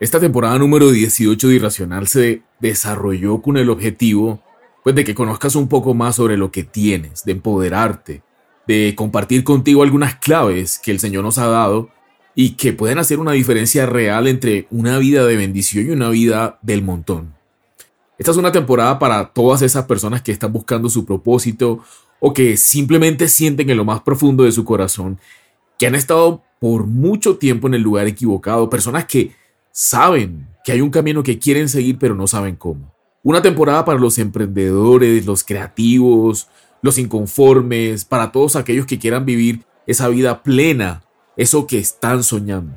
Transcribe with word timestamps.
Esta 0.00 0.18
temporada 0.18 0.58
número 0.58 0.90
18 0.90 1.46
de 1.46 1.54
Irracional 1.56 2.08
se 2.08 2.40
desarrolló 2.58 3.42
con 3.42 3.58
el 3.58 3.68
objetivo 3.68 4.42
pues 4.82 4.96
de 4.96 5.04
que 5.04 5.14
conozcas 5.14 5.56
un 5.56 5.68
poco 5.68 5.92
más 5.92 6.16
sobre 6.16 6.38
lo 6.38 6.50
que 6.50 6.64
tienes, 6.64 7.22
de 7.26 7.32
empoderarte, 7.32 8.22
de 8.66 8.94
compartir 8.96 9.44
contigo 9.44 9.82
algunas 9.82 10.14
claves 10.14 10.78
que 10.78 10.90
el 10.90 11.00
Señor 11.00 11.22
nos 11.22 11.36
ha 11.36 11.48
dado 11.48 11.90
y 12.34 12.52
que 12.52 12.72
pueden 12.72 12.98
hacer 12.98 13.18
una 13.18 13.32
diferencia 13.32 13.84
real 13.84 14.26
entre 14.26 14.66
una 14.70 14.96
vida 14.96 15.26
de 15.26 15.36
bendición 15.36 15.86
y 15.86 15.90
una 15.90 16.08
vida 16.08 16.58
del 16.62 16.80
montón. 16.80 17.34
Esta 18.16 18.30
es 18.30 18.38
una 18.38 18.52
temporada 18.52 18.98
para 18.98 19.34
todas 19.34 19.60
esas 19.60 19.84
personas 19.84 20.22
que 20.22 20.32
están 20.32 20.50
buscando 20.50 20.88
su 20.88 21.04
propósito 21.04 21.84
o 22.20 22.32
que 22.32 22.56
simplemente 22.56 23.28
sienten 23.28 23.68
en 23.68 23.76
lo 23.76 23.84
más 23.84 24.00
profundo 24.00 24.44
de 24.44 24.52
su 24.52 24.64
corazón 24.64 25.18
que 25.78 25.86
han 25.86 25.94
estado 25.94 26.42
por 26.58 26.86
mucho 26.86 27.36
tiempo 27.36 27.68
en 27.68 27.74
el 27.74 27.82
lugar 27.82 28.06
equivocado, 28.06 28.70
personas 28.70 29.04
que 29.04 29.38
saben 29.72 30.48
que 30.64 30.72
hay 30.72 30.80
un 30.80 30.90
camino 30.90 31.22
que 31.22 31.38
quieren 31.38 31.68
seguir 31.68 31.98
pero 31.98 32.14
no 32.14 32.26
saben 32.26 32.56
cómo. 32.56 32.94
Una 33.22 33.42
temporada 33.42 33.84
para 33.84 33.98
los 33.98 34.18
emprendedores, 34.18 35.26
los 35.26 35.44
creativos, 35.44 36.48
los 36.82 36.98
inconformes, 36.98 38.04
para 38.04 38.32
todos 38.32 38.56
aquellos 38.56 38.86
que 38.86 38.98
quieran 38.98 39.26
vivir 39.26 39.64
esa 39.86 40.08
vida 40.08 40.42
plena, 40.42 41.02
eso 41.36 41.66
que 41.66 41.78
están 41.78 42.22
soñando. 42.24 42.74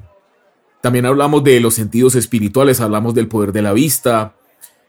También 0.81 1.05
hablamos 1.05 1.43
de 1.43 1.61
los 1.61 1.75
sentidos 1.75 2.15
espirituales, 2.15 2.81
hablamos 2.81 3.13
del 3.13 3.29
poder 3.29 3.53
de 3.53 3.61
la 3.61 3.71
vista, 3.71 4.35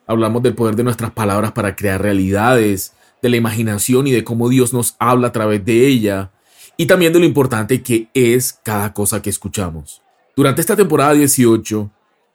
hablamos 0.07 0.43
del 0.43 0.55
poder 0.55 0.75
de 0.75 0.85
nuestras 0.85 1.13
palabras 1.13 1.53
para 1.53 1.77
crear 1.77 2.03
realidades, 2.03 2.93
de 3.23 3.29
la 3.29 3.37
imaginación 3.37 4.07
y 4.07 4.11
de 4.11 4.25
cómo 4.25 4.49
Dios 4.49 4.73
nos 4.73 4.97
habla 4.99 5.29
a 5.29 5.33
través 5.33 5.65
de 5.65 5.87
ella, 5.87 6.33
y 6.77 6.87
también 6.87 7.13
de 7.13 7.21
lo 7.21 7.25
importante 7.25 7.83
que 7.83 8.09
es 8.13 8.59
cada 8.65 8.93
cosa 8.93 9.23
que 9.23 9.31
escuchamos. 9.31 10.04
Durante 10.37 10.61
esta 10.61 10.75
temporada 10.75 11.13
18, 11.13 11.91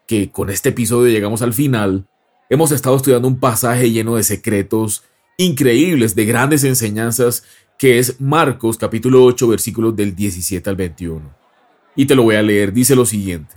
que 0.08 0.32
con 0.32 0.50
este 0.50 0.70
episodio 0.70 1.12
llegamos 1.12 1.42
al 1.42 1.54
final, 1.54 2.08
hemos 2.50 2.72
estado 2.72 2.96
estudiando 2.96 3.28
un 3.28 3.42
pasaje 3.42 3.92
lleno 3.92 4.16
de 4.16 4.24
secretos 4.24 5.04
increíbles, 5.38 6.16
de 6.16 6.26
grandes 6.26 6.64
enseñanzas, 6.64 7.44
que 7.78 8.00
es 8.00 8.22
Marcos 8.22 8.78
capítulo 8.78 9.26
8 9.26 9.50
versículos 9.50 9.96
del 9.98 10.16
17 10.16 10.70
al 10.70 10.78
21. 10.78 11.30
Y 11.98 12.06
te 12.06 12.16
lo 12.16 12.24
voy 12.24 12.36
a 12.36 12.42
leer, 12.42 12.72
dice 12.72 12.96
lo 12.96 13.06
siguiente. 13.06 13.56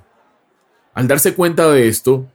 Al 0.92 1.06
darse 1.06 1.34
cuenta 1.34 1.70
de 1.70 1.86
esto, 1.86 2.28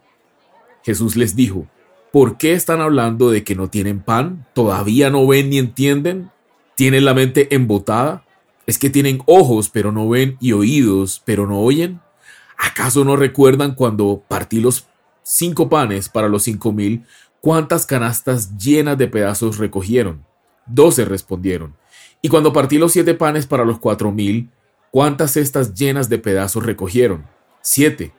Jesús 0.83 1.17
les 1.17 1.36
dijo, 1.36 1.67
¿por 2.14 2.38
qué 2.38 2.53
están 2.53 2.80
hablando 2.80 3.31
de 3.31 3.44
que 3.44 3.55
no 3.55 3.69
tienen 3.69 3.99
pan? 3.99 4.47
¿Todavía 4.55 5.09
no 5.09 5.27
ven 5.27 5.49
ni 5.49 5.58
entienden? 5.58 6.31
¿Tienen 6.75 7.03
la 7.03 7.14
mente 7.14 7.53
embotada? 7.53 8.23
¿Es 8.68 8.78
que 8.78 8.90
tienen 8.90 9.22
ojos 9.26 9.70
pero 9.70 9.94
no 9.94 10.10
ven 10.10 10.36
y 10.42 10.52
oídos 10.52 11.23
pero 11.26 11.48
no 11.48 11.62
oyen? 11.62 12.02
¿Acaso 12.58 13.06
no 13.06 13.16
recuerdan 13.16 13.73
cuando 13.76 14.22
partí 14.28 14.60
los 14.60 14.88
cinco 15.23 15.70
panes 15.70 16.10
para 16.10 16.28
los 16.28 16.44
cinco 16.44 16.73
mil? 16.73 17.06
¿Cuántas 17.40 17.86
canastas 17.86 18.58
llenas 18.58 18.98
de 18.98 19.08
pedazos 19.08 19.58
recogieron? 19.58 20.26
Doce 20.66 21.06
respondieron. 21.06 21.76
Y 22.22 22.28
cuando 22.28 22.52
partí 22.52 22.78
los 22.78 22.92
siete 22.92 23.14
panes 23.14 23.48
para 23.48 23.64
los 23.64 23.80
cuatro 23.80 24.12
mil, 24.12 24.50
¿cuántas 24.92 25.32
cestas 25.32 25.73
llenas 25.73 26.10
de 26.10 26.18
pedazos 26.18 26.66
recogieron? 26.66 27.26
Siete. 27.62 28.12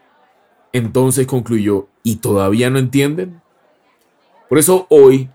Entonces 0.72 1.26
concluyó, 1.26 1.88
¿y 2.02 2.16
todavía 2.16 2.70
no 2.70 2.78
entienden? 2.78 3.42
Por 4.48 4.56
eso 4.56 4.86
hoy 4.88 5.28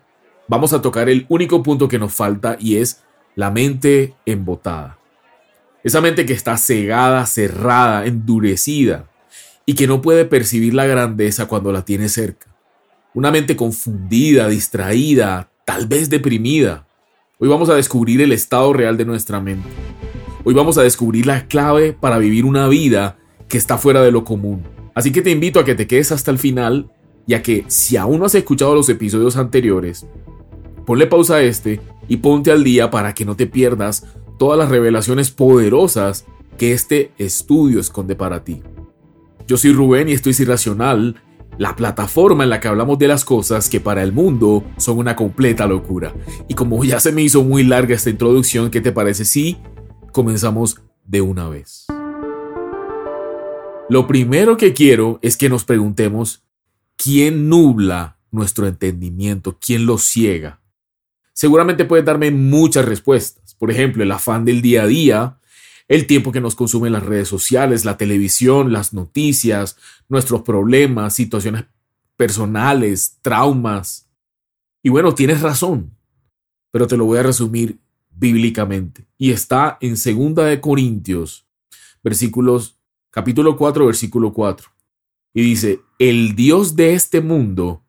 vamos 0.48 0.74
a 0.74 0.82
tocar 0.82 1.08
el 1.08 1.28
único 1.30 1.62
punto 1.62 1.88
que 1.88 2.00
nos 2.00 2.14
falta 2.16 2.58
y 2.60 2.78
es 2.78 3.04
la 3.36 3.52
mente 3.52 4.16
embotada. 4.26 4.98
Esa 5.84 6.00
mente 6.00 6.26
que 6.26 6.32
está 6.32 6.56
cegada, 6.56 7.26
cerrada, 7.26 8.06
endurecida 8.06 9.10
y 9.66 9.76
que 9.76 9.86
no 9.86 10.02
puede 10.02 10.24
percibir 10.24 10.74
la 10.74 10.86
grandeza 10.86 11.48
cuando 11.48 11.74
la 11.74 11.84
tiene 11.84 12.08
cerca. 12.08 12.48
Una 13.14 13.32
mente 13.32 13.58
confundida, 13.58 14.48
distraída, 14.48 15.50
tal 15.66 15.88
vez 15.88 16.10
deprimida. 16.10 16.88
Hoy 17.38 17.50
vamos 17.50 17.68
a 17.70 17.76
descubrir 17.76 18.22
el 18.22 18.32
estado 18.32 18.72
real 18.72 18.96
de 18.96 19.04
nuestra 19.04 19.42
mente. 19.42 19.68
Hoy 20.46 20.54
vamos 20.54 20.78
a 20.78 20.84
descubrir 20.84 21.26
la 21.26 21.48
clave 21.48 21.92
para 21.92 22.18
vivir 22.18 22.46
una 22.46 22.70
vida 22.70 23.18
que 23.50 23.58
está 23.58 23.78
fuera 23.78 24.02
de 24.02 24.12
lo 24.12 24.24
común. 24.24 24.64
Así 24.96 25.12
que 25.12 25.22
te 25.22 25.32
invito 25.32 25.60
a 25.60 25.66
que 25.66 25.76
te 25.76 25.86
quedes 25.86 26.14
hasta 26.14 26.32
el 26.32 26.40
final 26.40 26.90
y 27.28 27.34
a 27.34 27.44
que 27.44 27.66
si 27.68 27.98
aún 27.98 28.20
no 28.20 28.26
has 28.26 28.36
escuchado 28.36 28.74
los 28.74 28.88
episodios 28.88 29.36
anteriores, 29.36 30.06
ponle 30.86 31.08
pausa 31.08 31.36
a 31.36 31.42
este 31.42 31.82
y 32.08 32.18
ponte 32.18 32.52
al 32.52 32.64
día 32.64 32.90
para 32.90 33.14
que 33.14 33.26
no 33.26 33.36
te 33.36 33.48
pierdas 33.48 34.06
todas 34.44 34.60
las 34.60 34.68
revelaciones 34.68 35.32
poderosas 35.32 36.26
que 36.58 36.74
este 36.74 37.14
estudio 37.18 37.80
esconde 37.80 38.14
para 38.18 38.44
ti. 38.44 38.62
Yo 39.48 39.56
soy 39.56 39.72
Rubén 39.72 40.10
y 40.10 40.12
esto 40.12 40.30
es 40.30 40.38
Irracional, 40.42 41.16
la 41.58 41.78
plataforma 41.78 42.44
en 42.44 42.50
la 42.50 42.60
que 42.60 42.68
hablamos 42.68 43.00
de 43.00 43.08
las 43.08 43.24
cosas 43.24 43.70
que 43.70 43.80
para 43.80 44.04
el 44.04 44.12
mundo 44.12 44.66
son 44.76 44.98
una 44.98 45.16
completa 45.16 45.66
locura. 45.66 46.14
Y 46.50 46.56
como 46.56 46.84
ya 46.84 47.00
se 47.00 47.14
me 47.14 47.22
hizo 47.22 47.42
muy 47.46 47.64
larga 47.64 47.96
esta 47.96 48.10
introducción, 48.10 48.70
¿qué 48.70 48.82
te 48.82 48.92
parece 48.92 49.24
si 49.24 49.60
comenzamos 50.12 50.82
de 51.06 51.22
una 51.22 51.48
vez? 51.48 51.86
Lo 53.88 54.08
primero 54.08 54.58
que 54.58 54.74
quiero 54.74 55.20
es 55.22 55.38
que 55.38 55.48
nos 55.48 55.64
preguntemos, 55.64 56.44
¿quién 56.98 57.48
nubla 57.48 58.18
nuestro 58.30 58.68
entendimiento? 58.68 59.58
¿Quién 59.66 59.86
lo 59.86 59.98
ciega? 59.98 60.60
Seguramente 61.32 61.86
puedes 61.86 62.04
darme 62.04 62.30
muchas 62.30 62.84
respuestas. 62.84 63.43
Por 63.64 63.72
ejemplo, 63.72 64.04
el 64.04 64.12
afán 64.12 64.44
del 64.44 64.62
día 64.62 64.84
a 64.84 64.88
día, 64.88 65.40
el 65.88 66.06
tiempo 66.06 66.34
que 66.34 66.42
nos 66.42 66.54
consumen 66.54 66.92
las 66.92 67.04
redes 67.04 67.30
sociales, 67.30 67.86
la 67.86 67.96
televisión, 67.96 68.74
las 68.74 68.92
noticias, 68.92 69.78
nuestros 70.10 70.42
problemas, 70.42 71.14
situaciones 71.14 71.64
personales, 72.18 73.20
traumas. 73.22 74.10
Y 74.84 74.90
bueno, 74.90 75.16
tienes 75.16 75.40
razón, 75.40 75.96
pero 76.72 76.88
te 76.88 76.98
lo 76.98 77.06
voy 77.06 77.20
a 77.20 77.24
resumir 77.24 77.80
bíblicamente. 78.10 79.08
Y 79.18 79.32
está 79.32 79.78
en 79.80 79.92
2 79.96 80.46
de 80.46 80.60
Corintios, 80.60 81.48
versículos 82.04 82.78
capítulo 83.12 83.56
4, 83.56 83.86
versículo 83.86 84.34
4. 84.34 84.72
Y 85.34 85.42
dice, 85.42 85.80
"El 86.00 86.36
Dios 86.36 86.76
de 86.76 86.96
este 86.96 87.22
mundo 87.22 87.86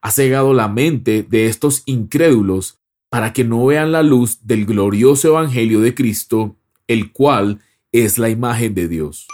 ha 0.00 0.10
cegado 0.10 0.54
la 0.54 0.68
mente 0.68 1.22
de 1.22 1.48
estos 1.48 1.82
incrédulos 1.84 2.77
para 3.10 3.32
que 3.32 3.44
no 3.44 3.64
vean 3.66 3.92
la 3.92 4.02
luz 4.02 4.46
del 4.46 4.66
glorioso 4.66 5.28
Evangelio 5.28 5.80
de 5.80 5.94
Cristo, 5.94 6.56
el 6.86 7.12
cual 7.12 7.60
es 7.92 8.18
la 8.18 8.28
imagen 8.28 8.74
de 8.74 8.88
Dios. 8.88 9.26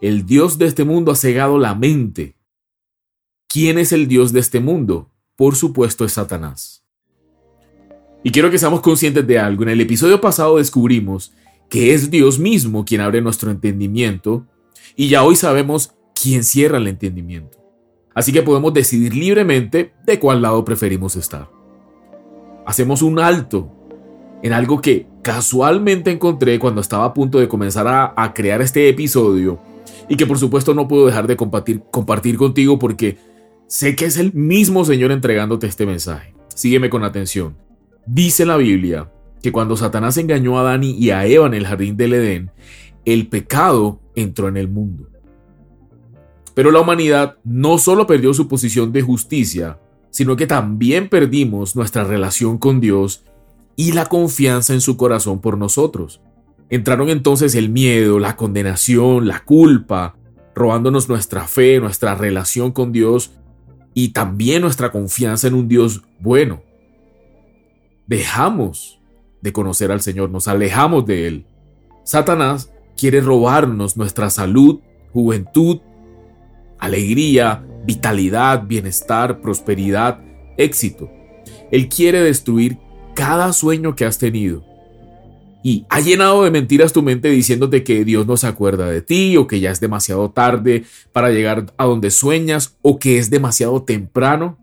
El 0.00 0.26
Dios 0.26 0.58
de 0.58 0.66
este 0.66 0.84
mundo 0.84 1.12
ha 1.12 1.16
cegado 1.16 1.58
la 1.58 1.74
mente. 1.74 2.36
¿Quién 3.48 3.78
es 3.78 3.92
el 3.92 4.06
Dios 4.06 4.32
de 4.32 4.40
este 4.40 4.60
mundo? 4.60 5.10
Por 5.34 5.56
supuesto 5.56 6.04
es 6.04 6.12
Satanás. 6.12 6.84
Y 8.22 8.30
quiero 8.30 8.50
que 8.50 8.58
seamos 8.58 8.80
conscientes 8.80 9.26
de 9.26 9.38
algo. 9.38 9.62
En 9.62 9.70
el 9.70 9.80
episodio 9.80 10.20
pasado 10.20 10.58
descubrimos 10.58 11.32
que 11.70 11.94
es 11.94 12.10
Dios 12.10 12.38
mismo 12.38 12.84
quien 12.84 13.00
abre 13.00 13.22
nuestro 13.22 13.50
entendimiento 13.50 14.46
y 14.94 15.08
ya 15.08 15.22
hoy 15.22 15.36
sabemos 15.36 15.94
quién 16.20 16.44
cierra 16.44 16.78
el 16.78 16.88
entendimiento. 16.88 17.58
Así 18.14 18.32
que 18.32 18.42
podemos 18.42 18.74
decidir 18.74 19.14
libremente 19.14 19.94
de 20.04 20.18
cuál 20.18 20.42
lado 20.42 20.64
preferimos 20.64 21.14
estar 21.16 21.57
hacemos 22.68 23.00
un 23.00 23.18
alto 23.18 23.72
en 24.42 24.52
algo 24.52 24.82
que 24.82 25.06
casualmente 25.22 26.10
encontré 26.10 26.58
cuando 26.58 26.82
estaba 26.82 27.06
a 27.06 27.14
punto 27.14 27.38
de 27.38 27.48
comenzar 27.48 27.86
a, 27.88 28.34
crear 28.34 28.60
este 28.60 28.90
episodio 28.90 29.58
y 30.06 30.16
que 30.16 30.26
por 30.26 30.38
supuesto 30.38 30.74
no 30.74 30.86
puedo 30.86 31.06
dejar 31.06 31.26
de 31.26 31.34
compartir, 31.34 31.82
compartir 31.90 32.36
contigo 32.36 32.78
porque 32.78 33.16
sé 33.68 33.96
que 33.96 34.04
es 34.04 34.18
el 34.18 34.34
mismo 34.34 34.84
Señor 34.84 35.12
entregándote 35.12 35.66
este 35.66 35.86
mensaje. 35.86 36.34
Sígueme 36.54 36.90
con 36.90 37.04
atención. 37.04 37.56
Dice 38.04 38.44
la 38.44 38.58
Biblia 38.58 39.10
que 39.42 39.50
cuando 39.50 39.74
Satanás 39.74 40.18
engañó 40.18 40.58
a 40.58 40.62
Dani 40.62 40.90
y 40.90 41.08
a 41.08 41.24
Eva 41.24 41.46
en 41.46 41.54
el 41.54 41.66
jardín 41.66 41.96
del 41.96 42.12
Edén, 42.12 42.50
el 43.06 43.28
pecado 43.28 43.98
entró 44.14 44.46
en 44.46 44.58
el 44.58 44.68
mundo. 44.68 45.08
Pero 46.52 46.70
la 46.70 46.80
humanidad 46.80 47.38
no 47.44 47.78
solo 47.78 48.06
perdió 48.06 48.34
su 48.34 48.46
posición 48.46 48.92
de 48.92 49.00
justicia, 49.00 49.78
sino 50.10 50.36
que 50.36 50.46
también 50.46 51.08
perdimos 51.08 51.76
nuestra 51.76 52.04
relación 52.04 52.58
con 52.58 52.80
Dios 52.80 53.24
y 53.76 53.92
la 53.92 54.06
confianza 54.06 54.72
en 54.72 54.80
su 54.80 54.96
corazón 54.96 55.40
por 55.40 55.56
nosotros. 55.56 56.20
Entraron 56.70 57.08
entonces 57.08 57.54
el 57.54 57.70
miedo, 57.70 58.18
la 58.18 58.36
condenación, 58.36 59.26
la 59.26 59.44
culpa, 59.44 60.16
robándonos 60.54 61.08
nuestra 61.08 61.46
fe, 61.46 61.80
nuestra 61.80 62.14
relación 62.14 62.72
con 62.72 62.92
Dios 62.92 63.32
y 63.94 64.08
también 64.08 64.62
nuestra 64.62 64.90
confianza 64.90 65.46
en 65.46 65.54
un 65.54 65.68
Dios 65.68 66.02
bueno. 66.20 66.62
Dejamos 68.06 69.00
de 69.40 69.52
conocer 69.52 69.92
al 69.92 70.00
Señor, 70.00 70.30
nos 70.30 70.48
alejamos 70.48 71.06
de 71.06 71.26
Él. 71.28 71.46
Satanás 72.04 72.72
quiere 72.96 73.20
robarnos 73.20 73.96
nuestra 73.96 74.28
salud, 74.30 74.80
juventud, 75.12 75.78
alegría, 76.78 77.64
vitalidad, 77.88 78.64
bienestar, 78.66 79.40
prosperidad, 79.40 80.20
éxito. 80.58 81.10
Él 81.72 81.88
quiere 81.88 82.20
destruir 82.20 82.76
cada 83.14 83.50
sueño 83.54 83.96
que 83.96 84.04
has 84.04 84.18
tenido. 84.18 84.62
y 85.60 85.84
ha 85.88 85.98
llenado 86.00 86.44
de 86.44 86.52
mentiras 86.52 86.92
tu 86.92 87.02
mente 87.02 87.28
diciéndote 87.28 87.82
que 87.82 88.04
Dios 88.04 88.26
no 88.26 88.36
se 88.36 88.46
acuerda 88.46 88.86
de 88.88 89.02
ti 89.02 89.36
o 89.36 89.48
que 89.48 89.58
ya 89.58 89.72
es 89.72 89.80
demasiado 89.80 90.30
tarde 90.30 90.84
para 91.12 91.30
llegar 91.30 91.74
a 91.76 91.84
donde 91.84 92.10
sueñas 92.10 92.76
o 92.80 92.98
que 92.98 93.18
es 93.18 93.28
demasiado 93.28 93.82
temprano, 93.82 94.56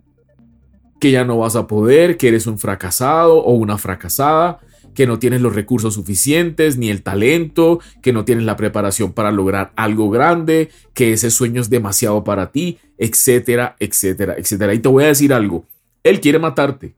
que 0.99 1.11
ya 1.11 1.25
no 1.25 1.37
vas 1.39 1.57
a 1.57 1.67
poder, 1.67 2.15
que 2.15 2.29
eres 2.29 2.47
un 2.47 2.57
fracasado 2.57 3.43
o 3.43 3.53
una 3.55 3.77
fracasada, 3.77 4.61
que 4.95 5.05
no 5.05 5.19
tienes 5.19 5.41
los 5.41 5.53
recursos 5.53 5.93
suficientes 5.93 6.77
ni 6.77 6.89
el 6.89 7.03
talento, 7.03 7.79
que 8.01 8.13
no 8.13 8.25
tienes 8.25 8.45
la 8.45 8.55
preparación 8.55 9.13
para 9.13 9.31
lograr 9.31 9.71
algo 9.75 10.09
grande, 10.09 10.69
que 10.93 11.13
ese 11.13 11.29
sueño 11.29 11.61
es 11.61 11.69
demasiado 11.69 12.23
para 12.23 12.51
ti, 12.51 12.79
etcétera, 12.97 13.75
etcétera, 13.79 14.35
etcétera. 14.37 14.73
Y 14.73 14.79
te 14.79 14.87
voy 14.87 15.03
a 15.03 15.07
decir 15.07 15.33
algo, 15.33 15.65
Él 16.03 16.19
quiere 16.21 16.39
matarte. 16.39 16.95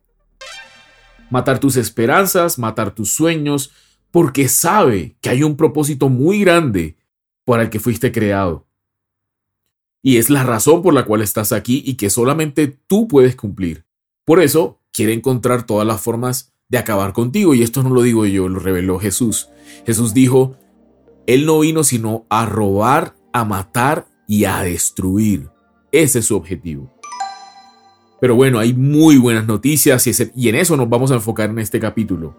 Matar 1.30 1.60
tus 1.60 1.76
esperanzas, 1.76 2.58
matar 2.58 2.92
tus 2.92 3.12
sueños, 3.12 3.72
porque 4.12 4.48
sabe 4.48 5.18
que 5.20 5.30
hay 5.30 5.44
un 5.44 5.58
propósito 5.58 6.08
muy 6.08 6.40
grande 6.40 6.96
para 7.44 7.64
el 7.64 7.70
que 7.70 7.80
fuiste 7.80 8.12
creado. 8.12 8.66
Y 10.02 10.18
es 10.18 10.30
la 10.30 10.44
razón 10.44 10.82
por 10.82 10.94
la 10.94 11.04
cual 11.04 11.22
estás 11.22 11.52
aquí 11.52 11.84
y 11.86 11.96
que 11.96 12.10
solamente 12.10 12.68
tú 12.88 13.08
puedes 13.08 13.36
cumplir. 13.36 13.86
Por 14.24 14.42
eso 14.42 14.80
quiere 14.94 15.14
encontrar 15.14 15.66
todas 15.66 15.86
las 15.86 16.02
formas 16.02 16.54
de 16.70 16.78
acabar 16.78 17.14
contigo. 17.14 17.54
Y 17.54 17.64
esto 17.64 17.84
no 17.84 17.90
lo 17.90 18.02
digo 18.02 18.26
yo, 18.26 18.48
lo 18.50 18.60
reveló 18.60 19.00
Jesús. 19.00 19.50
Jesús 19.86 20.14
dijo, 20.14 20.56
Él 21.26 21.46
no 21.46 21.60
vino 21.60 21.84
sino 21.84 22.26
a 22.30 22.46
robar, 22.46 23.16
a 23.34 23.46
matar 23.46 24.08
y 24.28 24.46
a 24.46 24.62
destruir. 24.62 25.50
Ese 25.92 26.20
es 26.20 26.26
su 26.26 26.36
objetivo. 26.36 26.94
Pero 28.20 28.36
bueno, 28.36 28.60
hay 28.60 28.74
muy 28.74 29.18
buenas 29.18 29.46
noticias 29.46 30.08
y 30.36 30.50
en 30.50 30.56
eso 30.56 30.76
nos 30.76 30.90
vamos 30.90 31.12
a 31.12 31.16
enfocar 31.16 31.50
en 31.50 31.60
este 31.60 31.80
capítulo. 31.80 32.36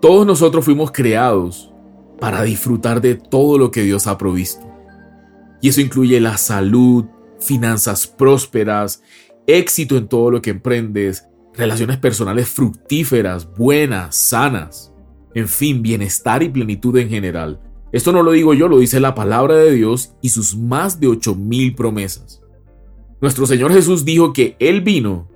Todos 0.00 0.26
nosotros 0.26 0.64
fuimos 0.64 0.90
creados 0.90 1.72
para 2.20 2.42
disfrutar 2.42 3.00
de 3.00 3.14
todo 3.14 3.56
lo 3.56 3.70
que 3.70 3.82
Dios 3.82 4.06
ha 4.06 4.18
provisto. 4.18 4.66
Y 5.62 5.68
eso 5.68 5.80
incluye 5.80 6.20
la 6.20 6.36
salud, 6.36 7.06
finanzas 7.38 8.06
prósperas, 8.06 9.02
éxito 9.46 9.96
en 9.96 10.08
todo 10.08 10.30
lo 10.30 10.42
que 10.42 10.50
emprendes, 10.50 11.26
relaciones 11.56 11.96
personales 11.96 12.48
fructíferas, 12.48 13.48
buenas, 13.56 14.14
sanas, 14.14 14.92
en 15.34 15.48
fin, 15.48 15.82
bienestar 15.82 16.42
y 16.42 16.48
plenitud 16.48 16.96
en 16.96 17.08
general. 17.08 17.60
Esto 17.92 18.12
no 18.12 18.22
lo 18.22 18.32
digo 18.32 18.54
yo, 18.54 18.68
lo 18.68 18.78
dice 18.78 19.00
la 19.00 19.14
palabra 19.14 19.56
de 19.56 19.72
Dios 19.72 20.12
y 20.20 20.30
sus 20.30 20.56
más 20.56 21.00
de 21.00 21.08
ocho 21.08 21.34
mil 21.34 21.74
promesas. 21.74 22.42
Nuestro 23.20 23.46
Señor 23.46 23.72
Jesús 23.72 24.04
dijo 24.04 24.32
que 24.32 24.56
Él 24.58 24.82
vino 24.82 25.28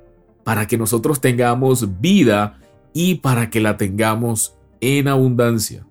para 0.44 0.67
que 0.67 0.76
nosotros 0.76 1.20
tengamos 1.20 2.00
vida 2.00 2.61
y 2.93 3.16
para 3.16 3.50
que 3.50 3.61
la 3.61 3.76
tengamos 3.76 4.55
en 4.81 5.08
abundancia. 5.08 5.87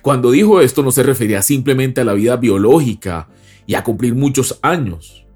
Cuando 0.00 0.30
dijo 0.30 0.60
esto 0.60 0.82
no 0.82 0.90
se 0.90 1.02
refería 1.02 1.42
simplemente 1.42 2.00
a 2.00 2.04
la 2.04 2.14
vida 2.14 2.36
biológica 2.36 3.28
y 3.66 3.74
a 3.74 3.84
cumplir 3.84 4.14
muchos 4.14 4.58
años. 4.62 5.26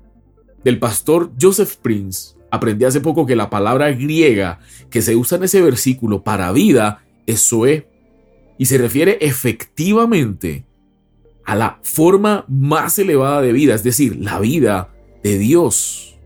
Del 0.64 0.78
pastor 0.78 1.32
Joseph 1.40 1.76
Prince 1.76 2.39
aprendí 2.50 2.84
hace 2.84 3.00
poco 3.00 3.26
que 3.26 3.36
la 3.36 3.50
palabra 3.50 3.90
griega 3.92 4.60
que 4.90 5.02
se 5.02 5.16
usa 5.16 5.38
en 5.38 5.44
ese 5.44 5.60
versículo 5.62 6.22
para 6.22 6.52
vida 6.52 7.04
es 7.26 7.48
Zoe 7.48 7.86
y 8.58 8.66
se 8.66 8.78
refiere 8.78 9.18
efectivamente 9.20 10.64
a 11.44 11.54
la 11.54 11.78
forma 11.82 12.44
más 12.48 12.98
elevada 12.98 13.40
de 13.40 13.52
vida, 13.52 13.74
es 13.74 13.82
decir, 13.82 14.16
la 14.16 14.38
vida 14.38 14.90
de 15.22 15.38
Dios. 15.38 16.18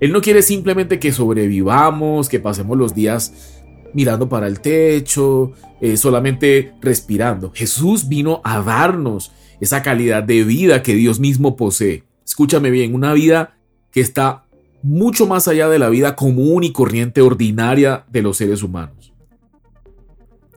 Él 0.00 0.12
no 0.12 0.20
quiere 0.20 0.42
simplemente 0.42 0.98
que 0.98 1.12
sobrevivamos, 1.12 2.28
que 2.28 2.40
pasemos 2.40 2.76
los 2.76 2.94
días 2.94 3.54
mirando 3.94 4.28
para 4.28 4.46
el 4.46 4.60
techo, 4.60 5.52
eh, 5.80 5.96
solamente 5.96 6.74
respirando. 6.80 7.52
Jesús 7.54 8.08
vino 8.08 8.40
a 8.44 8.60
darnos 8.60 9.32
esa 9.60 9.82
calidad 9.82 10.22
de 10.22 10.44
vida 10.44 10.82
que 10.82 10.94
Dios 10.94 11.20
mismo 11.20 11.56
posee. 11.56 12.04
Escúchame 12.24 12.70
bien, 12.70 12.94
una 12.94 13.12
vida 13.12 13.53
que 13.94 14.00
está 14.00 14.44
mucho 14.82 15.26
más 15.26 15.46
allá 15.46 15.68
de 15.68 15.78
la 15.78 15.88
vida 15.88 16.16
común 16.16 16.64
y 16.64 16.72
corriente 16.72 17.22
ordinaria 17.22 18.04
de 18.10 18.22
los 18.22 18.36
seres 18.36 18.64
humanos. 18.64 19.14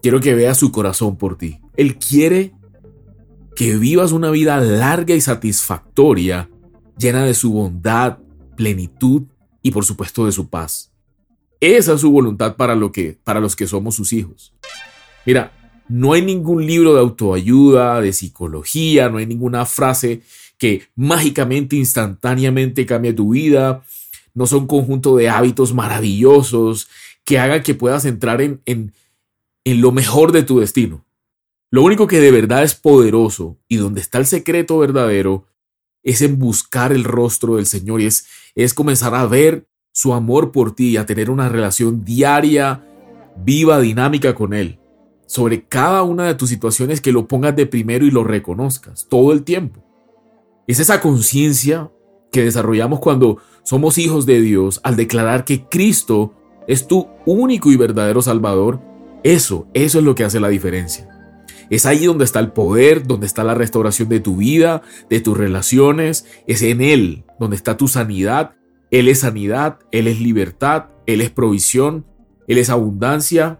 Quiero 0.02 0.20
que 0.20 0.34
veas 0.34 0.58
su 0.58 0.72
corazón 0.72 1.18
por 1.18 1.38
ti. 1.38 1.60
Él 1.76 1.98
quiere 1.98 2.56
que 3.56 3.78
vivas 3.78 4.12
una 4.12 4.32
vida 4.32 4.60
larga 4.60 5.14
y 5.14 5.22
satisfactoria, 5.22 6.50
llena 6.98 7.26
de 7.26 7.36
su 7.36 7.54
bondad, 7.54 8.18
plenitud 8.56 9.24
y 9.62 9.70
por 9.70 9.86
supuesto 9.86 10.26
de 10.26 10.32
su 10.32 10.50
paz. 10.50 10.92
Esa 11.60 11.94
es 11.94 12.02
su 12.02 12.12
voluntad 12.12 12.56
para, 12.56 12.74
lo 12.74 12.92
que, 12.92 13.20
para 13.24 13.40
los 13.40 13.56
que 13.56 13.68
somos 13.68 13.96
sus 13.96 14.14
hijos. 14.14 14.52
Mira, 15.28 15.52
no 15.90 16.14
hay 16.14 16.24
ningún 16.24 16.66
libro 16.66 16.96
de 16.96 17.02
autoayuda, 17.02 18.02
de 18.02 18.14
psicología, 18.14 19.10
no 19.10 19.20
hay 19.20 19.28
ninguna 19.28 19.66
frase 19.66 20.24
que 20.58 20.88
mágicamente, 20.96 21.76
instantáneamente 21.76 22.86
cambie 22.86 23.14
tu 23.14 23.32
vida. 23.32 23.84
No 24.34 24.46
son 24.48 24.62
un 24.62 24.68
conjunto 24.68 25.16
de 25.16 25.30
hábitos 25.30 25.74
maravillosos 25.74 26.88
que 27.24 27.40
hagan 27.40 27.64
que 27.64 27.76
puedas 27.76 28.06
entrar 28.06 28.42
en, 28.42 28.62
en, 28.66 28.94
en 29.64 29.82
lo 29.82 29.92
mejor 29.92 30.32
de 30.32 30.44
tu 30.44 30.60
destino. 30.60 31.06
Lo 31.70 31.84
único 31.84 32.08
que 32.08 32.20
de 32.20 32.32
verdad 32.32 32.64
es 32.64 32.76
poderoso 32.76 33.58
y 33.68 33.76
donde 33.76 34.00
está 34.00 34.18
el 34.20 34.26
secreto 34.26 34.80
verdadero 34.80 35.46
es 36.04 36.22
en 36.22 36.40
buscar 36.40 36.94
el 36.94 37.04
rostro 37.04 37.58
del 37.58 37.66
Señor 37.66 38.00
y 38.00 38.06
es, 38.06 38.28
es 38.56 38.74
comenzar 38.74 39.14
a 39.14 39.26
ver 39.26 39.68
su 39.92 40.14
amor 40.14 40.52
por 40.52 40.74
ti 40.74 40.92
y 40.92 40.98
a 40.98 41.06
tener 41.06 41.30
una 41.30 41.50
relación 41.50 42.06
diaria, 42.06 42.86
viva, 43.44 43.82
dinámica 43.82 44.34
con 44.34 44.54
Él. 44.54 44.80
Sobre 45.26 45.66
cada 45.66 46.04
una 46.04 46.26
de 46.26 46.36
tus 46.36 46.50
situaciones 46.50 47.02
que 47.02 47.12
lo 47.12 47.28
pongas 47.28 47.56
de 47.56 47.66
primero 47.66 48.06
y 48.06 48.12
lo 48.12 48.24
reconozcas 48.24 49.08
todo 49.10 49.34
el 49.34 49.44
tiempo. 49.44 49.87
Es 50.68 50.80
esa 50.80 51.02
conciencia 51.02 51.92
que 52.32 52.44
desarrollamos 52.44 53.00
cuando 53.00 53.38
somos 53.64 53.98
hijos 53.98 54.26
de 54.26 54.42
Dios 54.42 54.80
al 54.84 54.96
declarar 54.96 55.46
que 55.46 55.66
Cristo 55.66 56.34
es 56.68 56.88
tu 56.88 57.08
único 57.26 57.72
y 57.72 57.78
verdadero 57.78 58.22
Salvador. 58.22 58.82
Eso, 59.24 59.68
eso 59.74 60.00
es 60.00 60.06
lo 60.06 60.14
que 60.14 60.26
hace 60.26 60.40
la 60.40 60.50
diferencia. 60.50 61.10
Es 61.70 61.86
ahí 61.86 62.06
donde 62.06 62.26
está 62.26 62.40
el 62.40 62.52
poder, 62.52 63.08
donde 63.08 63.26
está 63.26 63.44
la 63.44 63.56
restauración 63.56 64.10
de 64.10 64.20
tu 64.20 64.38
vida, 64.38 64.82
de 65.10 65.20
tus 65.22 65.38
relaciones. 65.38 66.26
Es 66.46 66.62
en 66.62 66.82
Él 66.82 67.26
donde 67.40 67.56
está 67.56 67.78
tu 67.78 67.88
sanidad 67.88 68.58
él 68.90 69.10
es 69.10 69.20
sanidad, 69.20 69.80
Él 69.92 70.08
es 70.08 70.20
libertad, 70.20 70.86
Él 71.06 71.22
es 71.22 71.30
provisión, 71.30 72.06
Él 72.48 72.58
es 72.58 72.70
abundancia, 72.70 73.60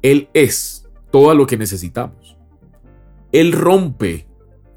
Él 0.00 0.28
es 0.32 0.88
todo 1.10 1.34
lo 1.34 1.46
que 1.46 1.58
necesitamos. 1.58 2.38
Él 3.32 3.52
rompe 3.52 4.26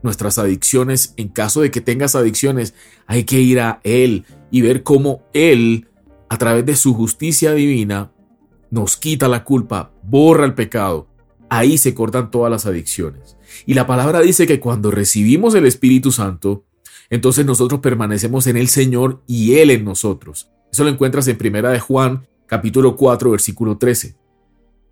nuestras 0.07 0.39
adicciones. 0.39 1.13
En 1.17 1.27
caso 1.27 1.61
de 1.61 1.69
que 1.69 1.81
tengas 1.81 2.15
adicciones, 2.15 2.73
hay 3.05 3.25
que 3.25 3.39
ir 3.41 3.59
a 3.59 3.81
Él 3.83 4.25
y 4.49 4.61
ver 4.61 4.81
cómo 4.83 5.23
Él, 5.33 5.87
a 6.29 6.37
través 6.37 6.65
de 6.65 6.75
su 6.75 6.93
justicia 6.93 7.51
divina, 7.51 8.11
nos 8.71 8.97
quita 8.97 9.27
la 9.27 9.43
culpa, 9.43 9.91
borra 10.03 10.45
el 10.45 10.55
pecado. 10.55 11.07
Ahí 11.49 11.77
se 11.77 11.93
cortan 11.93 12.31
todas 12.31 12.51
las 12.51 12.65
adicciones. 12.65 13.37
Y 13.65 13.73
la 13.73 13.85
palabra 13.85 14.21
dice 14.21 14.47
que 14.47 14.59
cuando 14.59 14.91
recibimos 14.91 15.53
el 15.55 15.65
Espíritu 15.65 16.11
Santo, 16.11 16.65
entonces 17.09 17.45
nosotros 17.45 17.81
permanecemos 17.81 18.47
en 18.47 18.57
el 18.57 18.67
Señor 18.69 19.21
y 19.27 19.55
Él 19.55 19.71
en 19.71 19.85
nosotros. 19.85 20.49
Eso 20.71 20.83
lo 20.83 20.89
encuentras 20.89 21.27
en 21.27 21.37
Primera 21.37 21.69
de 21.69 21.79
Juan, 21.79 22.27
capítulo 22.45 22.95
4, 22.95 23.31
versículo 23.31 23.77
13. 23.77 24.15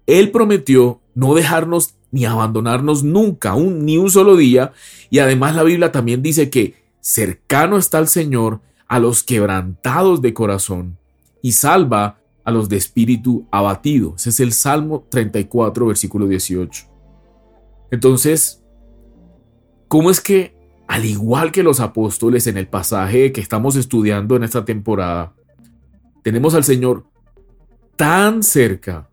Él 0.08 0.32
prometió 0.32 1.02
no 1.14 1.34
dejarnos 1.34 1.96
ni 2.16 2.24
abandonarnos 2.24 3.04
nunca, 3.04 3.54
ni 3.58 3.98
un 3.98 4.10
solo 4.10 4.38
día, 4.38 4.72
y 5.10 5.20
además 5.20 5.54
la 5.54 5.64
Biblia 5.64 5.92
también 5.92 6.22
dice 6.22 6.50
que 6.50 6.76
cercano 7.02 7.78
está 7.78 8.00
el 8.00 8.08
Señor 8.08 8.62
a 8.88 9.00
los 9.00 9.22
quebrantados 9.22 10.22
de 10.22 10.34
corazón 10.34 10.98
y 11.42 11.52
salva 11.52 12.20
a 12.46 12.52
los 12.52 12.70
de 12.70 12.78
espíritu 12.78 13.46
abatido. 13.52 14.14
Ese 14.16 14.30
es 14.30 14.40
el 14.40 14.54
Salmo 14.54 15.06
34, 15.10 15.88
versículo 15.88 16.26
18. 16.26 16.86
Entonces, 17.92 18.64
¿cómo 19.90 20.10
es 20.10 20.22
que 20.22 20.56
al 20.88 21.04
igual 21.04 21.52
que 21.52 21.64
los 21.64 21.82
apóstoles 21.82 22.48
en 22.48 22.56
el 22.56 22.68
pasaje 22.70 23.34
que 23.34 23.42
estamos 23.42 23.76
estudiando 23.76 24.38
en 24.38 24.44
esta 24.44 24.64
temporada, 24.64 25.34
tenemos 26.24 26.56
al 26.56 26.64
Señor 26.64 27.08
tan 27.98 28.42
cerca. 28.42 29.10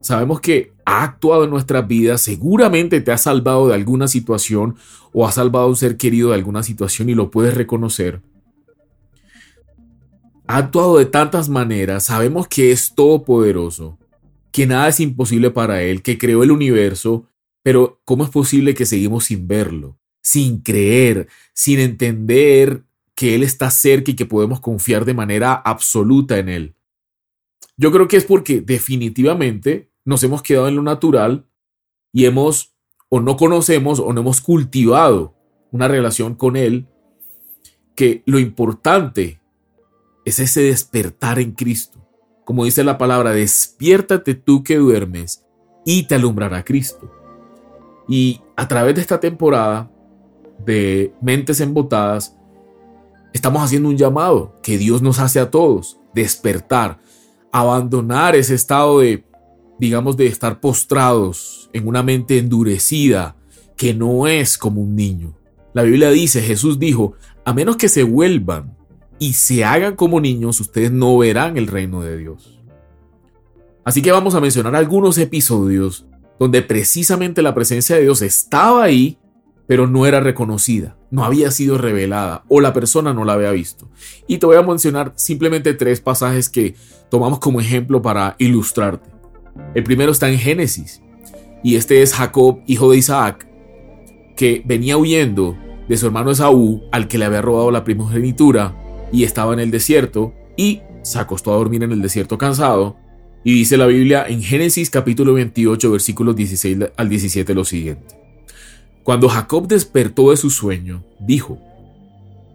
Sabemos 0.00 0.40
que 0.40 0.71
ha 0.84 1.04
actuado 1.04 1.44
en 1.44 1.50
nuestras 1.50 1.86
vidas, 1.86 2.20
seguramente 2.20 3.00
te 3.00 3.12
ha 3.12 3.18
salvado 3.18 3.68
de 3.68 3.74
alguna 3.74 4.08
situación 4.08 4.76
o 5.12 5.26
ha 5.26 5.32
salvado 5.32 5.66
a 5.66 5.68
un 5.68 5.76
ser 5.76 5.96
querido 5.96 6.30
de 6.30 6.36
alguna 6.36 6.62
situación 6.62 7.08
y 7.08 7.14
lo 7.14 7.30
puedes 7.30 7.54
reconocer. 7.54 8.20
Ha 10.46 10.56
actuado 10.56 10.98
de 10.98 11.06
tantas 11.06 11.48
maneras, 11.48 12.04
sabemos 12.06 12.48
que 12.48 12.72
es 12.72 12.94
todopoderoso, 12.94 13.98
que 14.50 14.66
nada 14.66 14.88
es 14.88 15.00
imposible 15.00 15.50
para 15.50 15.82
Él, 15.82 16.02
que 16.02 16.18
creó 16.18 16.42
el 16.42 16.50
universo, 16.50 17.26
pero 17.62 18.00
¿cómo 18.04 18.24
es 18.24 18.30
posible 18.30 18.74
que 18.74 18.86
seguimos 18.86 19.24
sin 19.24 19.46
verlo? 19.46 19.96
sin 20.22 20.60
creer, 20.60 21.28
sin 21.52 21.80
entender 21.80 22.84
que 23.14 23.34
Él 23.34 23.42
está 23.42 23.70
cerca 23.70 24.12
y 24.12 24.16
que 24.16 24.24
podemos 24.24 24.60
confiar 24.60 25.04
de 25.04 25.14
manera 25.14 25.52
absoluta 25.52 26.38
en 26.38 26.48
Él. 26.48 26.74
Yo 27.76 27.92
creo 27.92 28.08
que 28.08 28.16
es 28.16 28.24
porque 28.24 28.60
definitivamente 28.60 29.90
nos 30.04 30.22
hemos 30.22 30.42
quedado 30.42 30.68
en 30.68 30.76
lo 30.76 30.82
natural 30.82 31.46
y 32.12 32.26
hemos 32.26 32.74
o 33.08 33.20
no 33.20 33.36
conocemos 33.36 34.00
o 34.00 34.12
no 34.12 34.22
hemos 34.22 34.40
cultivado 34.40 35.34
una 35.70 35.88
relación 35.88 36.34
con 36.34 36.56
Él, 36.56 36.86
que 37.94 38.22
lo 38.24 38.38
importante 38.38 39.40
es 40.24 40.38
ese 40.38 40.62
despertar 40.62 41.38
en 41.38 41.52
Cristo. 41.52 41.98
Como 42.44 42.64
dice 42.64 42.84
la 42.84 42.98
palabra, 42.98 43.32
despiértate 43.32 44.34
tú 44.34 44.64
que 44.64 44.76
duermes 44.76 45.44
y 45.84 46.04
te 46.04 46.14
alumbrará 46.14 46.64
Cristo. 46.64 47.10
Y 48.08 48.40
a 48.56 48.66
través 48.68 48.94
de 48.94 49.00
esta 49.00 49.20
temporada 49.20 49.90
de 50.64 51.12
Mentes 51.20 51.60
Embotadas, 51.60 52.36
estamos 53.32 53.62
haciendo 53.62 53.88
un 53.88 53.96
llamado 53.96 54.58
que 54.62 54.78
Dios 54.78 55.02
nos 55.02 55.18
hace 55.18 55.40
a 55.40 55.50
todos, 55.50 55.98
despertar, 56.14 56.98
abandonar 57.52 58.36
ese 58.36 58.54
estado 58.54 59.00
de, 59.00 59.24
digamos, 59.78 60.16
de 60.16 60.26
estar 60.26 60.60
postrados 60.60 61.70
en 61.72 61.88
una 61.88 62.02
mente 62.02 62.38
endurecida 62.38 63.36
que 63.76 63.94
no 63.94 64.26
es 64.26 64.58
como 64.58 64.80
un 64.82 64.94
niño. 64.94 65.36
La 65.74 65.82
Biblia 65.82 66.10
dice, 66.10 66.42
Jesús 66.42 66.78
dijo, 66.78 67.14
a 67.44 67.52
menos 67.52 67.76
que 67.76 67.88
se 67.88 68.02
vuelvan 68.02 68.76
y 69.18 69.32
se 69.34 69.64
hagan 69.64 69.96
como 69.96 70.20
niños, 70.20 70.60
ustedes 70.60 70.92
no 70.92 71.16
verán 71.18 71.56
el 71.56 71.66
reino 71.66 72.02
de 72.02 72.18
Dios. 72.18 72.60
Así 73.84 74.02
que 74.02 74.12
vamos 74.12 74.34
a 74.34 74.40
mencionar 74.40 74.76
algunos 74.76 75.18
episodios 75.18 76.06
donde 76.38 76.62
precisamente 76.62 77.42
la 77.42 77.54
presencia 77.54 77.96
de 77.96 78.02
Dios 78.02 78.22
estaba 78.22 78.84
ahí, 78.84 79.18
pero 79.66 79.86
no 79.86 80.06
era 80.06 80.20
reconocida, 80.20 80.96
no 81.10 81.24
había 81.24 81.50
sido 81.50 81.78
revelada 81.78 82.44
o 82.48 82.60
la 82.60 82.72
persona 82.72 83.14
no 83.14 83.24
la 83.24 83.34
había 83.34 83.52
visto. 83.52 83.88
Y 84.26 84.38
te 84.38 84.46
voy 84.46 84.56
a 84.56 84.62
mencionar 84.62 85.12
simplemente 85.16 85.74
tres 85.74 86.00
pasajes 86.00 86.48
que 86.48 86.74
tomamos 87.10 87.38
como 87.38 87.60
ejemplo 87.60 88.02
para 88.02 88.34
ilustrarte. 88.38 89.11
El 89.74 89.84
primero 89.84 90.12
está 90.12 90.30
en 90.30 90.38
Génesis, 90.38 91.02
y 91.62 91.76
este 91.76 92.02
es 92.02 92.14
Jacob, 92.14 92.60
hijo 92.66 92.90
de 92.90 92.98
Isaac, 92.98 93.46
que 94.36 94.62
venía 94.64 94.96
huyendo 94.96 95.56
de 95.88 95.96
su 95.96 96.06
hermano 96.06 96.30
Esaú, 96.30 96.82
al 96.90 97.08
que 97.08 97.18
le 97.18 97.24
había 97.24 97.42
robado 97.42 97.70
la 97.70 97.84
primogenitura, 97.84 98.76
y 99.12 99.24
estaba 99.24 99.52
en 99.52 99.60
el 99.60 99.70
desierto 99.70 100.32
y 100.56 100.80
se 101.02 101.18
acostó 101.18 101.52
a 101.52 101.56
dormir 101.56 101.82
en 101.82 101.92
el 101.92 102.02
desierto 102.02 102.38
cansado. 102.38 102.96
Y 103.44 103.52
dice 103.52 103.76
la 103.76 103.86
Biblia 103.86 104.24
en 104.26 104.42
Génesis 104.42 104.88
capítulo 104.88 105.34
28 105.34 105.90
versículos 105.90 106.34
16 106.36 106.78
al 106.96 107.08
17 107.08 107.54
lo 107.54 107.64
siguiente. 107.64 108.14
Cuando 109.02 109.28
Jacob 109.28 109.66
despertó 109.66 110.30
de 110.30 110.36
su 110.36 110.48
sueño, 110.48 111.04
dijo, 111.20 111.58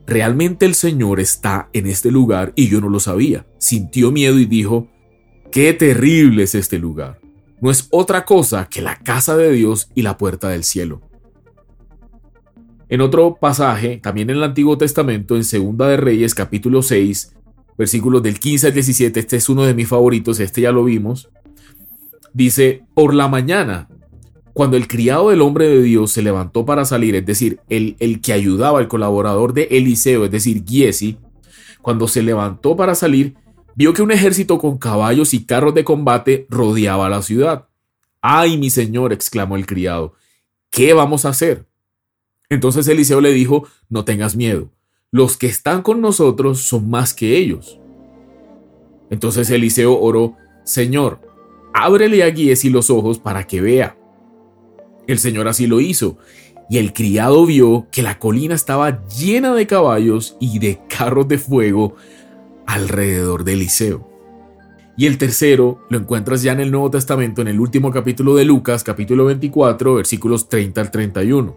Realmente 0.07 0.65
el 0.65 0.73
Señor 0.73 1.19
está 1.19 1.69
en 1.73 1.85
este 1.85 2.09
lugar 2.09 2.53
y 2.55 2.69
yo 2.69 2.79
no 2.79 2.87
lo 2.87 3.01
sabía. 3.01 3.45
Sintió 3.57 4.11
miedo 4.13 4.39
y 4.39 4.45
dijo, 4.45 4.87
Qué 5.51 5.73
terrible 5.73 6.43
es 6.43 6.55
este 6.55 6.77
lugar. 6.77 7.19
No 7.61 7.71
es 7.71 7.87
otra 7.91 8.25
cosa 8.25 8.67
que 8.69 8.81
la 8.81 8.97
casa 8.97 9.35
de 9.35 9.51
Dios 9.51 9.89
y 9.95 10.01
la 10.01 10.17
puerta 10.17 10.49
del 10.49 10.63
cielo. 10.63 11.01
En 12.89 13.01
otro 13.01 13.35
pasaje, 13.35 13.97
también 13.97 14.29
en 14.29 14.37
el 14.37 14.43
Antiguo 14.43 14.77
Testamento, 14.77 15.35
en 15.35 15.43
Segunda 15.43 15.87
de 15.87 15.97
Reyes, 15.97 16.35
capítulo 16.35 16.81
6, 16.81 17.33
versículos 17.77 18.23
del 18.23 18.39
15 18.39 18.67
al 18.67 18.73
17, 18.73 19.19
este 19.19 19.35
es 19.35 19.49
uno 19.49 19.63
de 19.63 19.73
mis 19.73 19.87
favoritos, 19.87 20.39
este 20.39 20.61
ya 20.61 20.71
lo 20.71 20.83
vimos, 20.83 21.29
dice, 22.33 22.83
por 22.93 23.13
la 23.13 23.27
mañana, 23.27 23.89
cuando 24.53 24.77
el 24.77 24.87
criado 24.87 25.29
del 25.29 25.41
hombre 25.41 25.67
de 25.67 25.81
Dios 25.81 26.11
se 26.11 26.21
levantó 26.21 26.65
para 26.65 26.85
salir, 26.85 27.15
es 27.15 27.25
decir, 27.25 27.59
el, 27.69 27.95
el 27.99 28.21
que 28.21 28.33
ayudaba 28.33 28.79
al 28.79 28.87
colaborador 28.87 29.53
de 29.53 29.63
Eliseo, 29.71 30.25
es 30.25 30.31
decir, 30.31 30.63
Giesi, 30.65 31.17
cuando 31.81 32.07
se 32.07 32.23
levantó 32.23 32.75
para 32.75 32.95
salir, 32.95 33.35
vio 33.77 33.93
que 33.93 34.01
un 34.01 34.11
ejército 34.11 34.57
con 34.57 34.79
caballos 34.79 35.35
y 35.35 35.45
carros 35.45 35.75
de 35.75 35.83
combate 35.83 36.47
rodeaba 36.49 37.09
la 37.09 37.21
ciudad. 37.21 37.67
¡Ay, 38.21 38.57
mi 38.57 38.71
señor! 38.71 39.13
exclamó 39.13 39.55
el 39.55 39.67
criado. 39.67 40.13
¿Qué 40.71 40.93
vamos 40.93 41.25
a 41.25 41.29
hacer? 41.29 41.67
Entonces 42.49 42.87
Eliseo 42.87 43.21
le 43.21 43.33
dijo, 43.33 43.67
no 43.87 44.03
tengas 44.03 44.35
miedo, 44.35 44.71
los 45.11 45.37
que 45.37 45.45
están 45.45 45.83
con 45.83 46.01
nosotros 46.01 46.59
son 46.61 46.89
más 46.89 47.13
que 47.13 47.37
ellos. 47.37 47.79
Entonces 49.11 49.47
Eliseo 49.51 49.99
oró, 49.99 50.35
Señor, 50.63 51.21
ábrele 51.71 52.23
a 52.23 52.33
Giesi 52.33 52.71
los 52.71 52.89
ojos 52.89 53.19
para 53.19 53.45
que 53.45 53.61
vea. 53.61 53.95
El 55.05 55.19
Señor 55.19 55.47
así 55.47 55.67
lo 55.67 55.81
hizo, 55.81 56.17
y 56.67 56.79
el 56.79 56.93
criado 56.93 57.45
vio 57.45 57.85
que 57.91 58.01
la 58.01 58.17
colina 58.17 58.55
estaba 58.55 59.05
llena 59.07 59.53
de 59.53 59.67
caballos 59.67 60.35
y 60.39 60.57
de 60.57 60.79
carros 60.89 61.27
de 61.27 61.37
fuego 61.37 61.95
alrededor 62.67 63.43
de 63.43 63.53
Eliseo. 63.53 64.07
Y 64.95 65.05
el 65.05 65.17
tercero 65.17 65.79
lo 65.89 65.97
encuentras 65.97 66.41
ya 66.43 66.51
en 66.51 66.59
el 66.59 66.71
Nuevo 66.71 66.91
Testamento, 66.91 67.41
en 67.41 67.47
el 67.47 67.59
último 67.59 67.91
capítulo 67.91 68.35
de 68.35 68.45
Lucas, 68.45 68.83
capítulo 68.83 69.25
24, 69.25 69.95
versículos 69.95 70.49
30 70.49 70.81
al 70.81 70.91
31. 70.91 71.55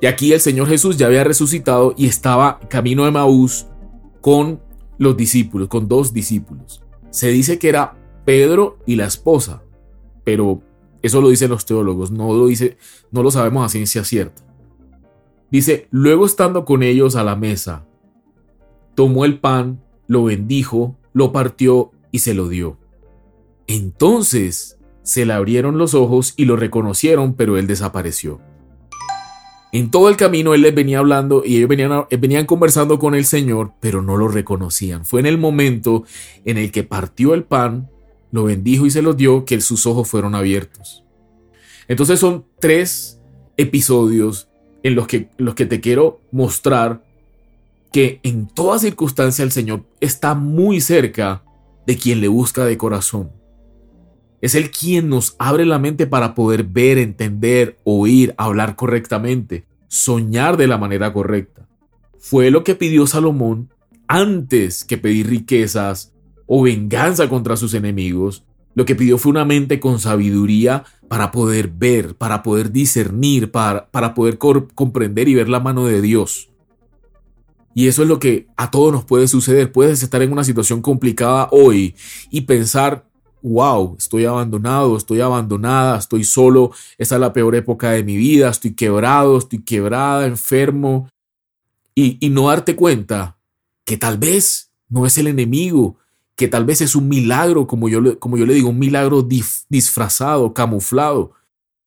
Y 0.00 0.06
aquí 0.06 0.32
el 0.32 0.40
Señor 0.40 0.68
Jesús 0.68 0.96
ya 0.96 1.06
había 1.06 1.24
resucitado 1.24 1.94
y 1.96 2.06
estaba 2.06 2.58
camino 2.68 3.04
de 3.04 3.10
Maús 3.10 3.66
con 4.20 4.60
los 4.98 5.16
discípulos, 5.16 5.68
con 5.68 5.88
dos 5.88 6.12
discípulos. 6.12 6.82
Se 7.10 7.28
dice 7.28 7.58
que 7.58 7.68
era 7.68 7.94
Pedro 8.24 8.78
y 8.86 8.96
la 8.96 9.04
esposa, 9.04 9.62
pero 10.24 10.62
eso 11.02 11.20
lo 11.20 11.28
dicen 11.28 11.50
los 11.50 11.66
teólogos, 11.66 12.10
no 12.10 12.32
lo 12.32 12.46
dice, 12.46 12.78
no 13.10 13.22
lo 13.22 13.30
sabemos 13.30 13.64
a 13.64 13.68
ciencia 13.68 14.04
cierta. 14.04 14.42
Dice, 15.50 15.86
luego 15.90 16.24
estando 16.24 16.64
con 16.64 16.82
ellos 16.82 17.14
a 17.14 17.24
la 17.24 17.36
mesa, 17.36 17.84
tomó 18.94 19.24
el 19.24 19.38
pan, 19.38 19.82
lo 20.06 20.24
bendijo, 20.24 20.96
lo 21.12 21.32
partió 21.32 21.92
y 22.10 22.20
se 22.20 22.34
lo 22.34 22.48
dio. 22.48 22.78
Entonces 23.66 24.78
se 25.02 25.26
le 25.26 25.32
abrieron 25.32 25.78
los 25.78 25.94
ojos 25.94 26.34
y 26.36 26.44
lo 26.44 26.56
reconocieron, 26.56 27.34
pero 27.34 27.56
él 27.56 27.66
desapareció. 27.66 28.40
En 29.72 29.90
todo 29.90 30.10
el 30.10 30.16
camino 30.16 30.52
él 30.52 30.60
les 30.60 30.74
venía 30.74 30.98
hablando 30.98 31.42
y 31.44 31.56
ellos 31.56 31.68
venían, 31.68 32.04
venían 32.10 32.44
conversando 32.44 32.98
con 32.98 33.14
el 33.14 33.24
Señor, 33.24 33.72
pero 33.80 34.02
no 34.02 34.18
lo 34.18 34.28
reconocían. 34.28 35.06
Fue 35.06 35.20
en 35.20 35.26
el 35.26 35.38
momento 35.38 36.04
en 36.44 36.58
el 36.58 36.70
que 36.70 36.82
partió 36.82 37.32
el 37.32 37.44
pan, 37.44 37.90
lo 38.30 38.44
bendijo 38.44 38.84
y 38.84 38.90
se 38.90 39.02
lo 39.02 39.14
dio 39.14 39.46
que 39.46 39.60
sus 39.62 39.86
ojos 39.86 40.08
fueron 40.08 40.34
abiertos. 40.34 41.04
Entonces 41.88 42.20
son 42.20 42.44
tres 42.60 43.20
episodios 43.56 44.48
en 44.82 44.94
los 44.94 45.06
que, 45.06 45.30
los 45.38 45.54
que 45.54 45.66
te 45.66 45.80
quiero 45.80 46.20
mostrar 46.30 47.02
que 47.92 48.20
en 48.22 48.48
toda 48.48 48.78
circunstancia 48.78 49.44
el 49.44 49.52
Señor 49.52 49.84
está 50.00 50.34
muy 50.34 50.80
cerca 50.80 51.44
de 51.86 51.96
quien 51.96 52.20
le 52.20 52.28
busca 52.28 52.64
de 52.64 52.78
corazón. 52.78 53.32
Es 54.40 54.54
Él 54.54 54.70
quien 54.70 55.08
nos 55.08 55.36
abre 55.38 55.64
la 55.66 55.78
mente 55.78 56.06
para 56.06 56.34
poder 56.34 56.64
ver, 56.64 56.98
entender, 56.98 57.78
oír, 57.84 58.34
hablar 58.38 58.74
correctamente, 58.74 59.66
soñar 59.88 60.56
de 60.56 60.66
la 60.66 60.78
manera 60.78 61.12
correcta. 61.12 61.68
Fue 62.18 62.50
lo 62.50 62.64
que 62.64 62.74
pidió 62.74 63.06
Salomón 63.06 63.70
antes 64.08 64.84
que 64.84 64.98
pedir 64.98 65.28
riquezas 65.28 66.12
o 66.46 66.62
venganza 66.62 67.28
contra 67.28 67.56
sus 67.56 67.74
enemigos. 67.74 68.44
Lo 68.74 68.84
que 68.84 68.94
pidió 68.94 69.18
fue 69.18 69.30
una 69.30 69.44
mente 69.44 69.80
con 69.80 69.98
sabiduría 70.00 70.84
para 71.08 71.30
poder 71.30 71.68
ver, 71.68 72.16
para 72.16 72.42
poder 72.42 72.72
discernir, 72.72 73.50
para, 73.50 73.90
para 73.90 74.14
poder 74.14 74.38
comprender 74.38 75.28
y 75.28 75.34
ver 75.34 75.48
la 75.48 75.60
mano 75.60 75.86
de 75.86 76.00
Dios. 76.00 76.51
Y 77.74 77.88
eso 77.88 78.02
es 78.02 78.08
lo 78.08 78.18
que 78.18 78.48
a 78.56 78.70
todos 78.70 78.92
nos 78.92 79.04
puede 79.04 79.28
suceder. 79.28 79.72
Puedes 79.72 80.02
estar 80.02 80.22
en 80.22 80.32
una 80.32 80.44
situación 80.44 80.82
complicada 80.82 81.48
hoy 81.50 81.94
y 82.30 82.42
pensar, 82.42 83.06
wow, 83.42 83.96
estoy 83.98 84.24
abandonado, 84.24 84.96
estoy 84.96 85.20
abandonada, 85.20 85.98
estoy 85.98 86.24
solo, 86.24 86.72
esa 86.98 87.16
es 87.16 87.20
la 87.20 87.32
peor 87.32 87.54
época 87.54 87.90
de 87.90 88.04
mi 88.04 88.16
vida, 88.16 88.48
estoy 88.48 88.74
quebrado, 88.74 89.38
estoy 89.38 89.62
quebrada, 89.62 90.26
enfermo. 90.26 91.08
Y, 91.94 92.30
no 92.30 92.48
darte 92.48 92.74
cuenta 92.74 93.36
que 93.84 93.98
tal 93.98 94.16
vez 94.16 94.70
no 94.88 95.04
es 95.04 95.18
el 95.18 95.26
enemigo, 95.26 95.98
que 96.36 96.48
tal 96.48 96.64
vez 96.64 96.80
es 96.80 96.94
un 96.96 97.08
milagro, 97.08 97.66
como 97.66 97.88
yo, 97.88 98.18
como 98.18 98.38
yo 98.38 98.46
le 98.46 98.54
digo, 98.54 98.70
un 98.70 98.78
milagro 98.78 99.26
disfrazado, 99.68 100.54
camuflado. 100.54 101.32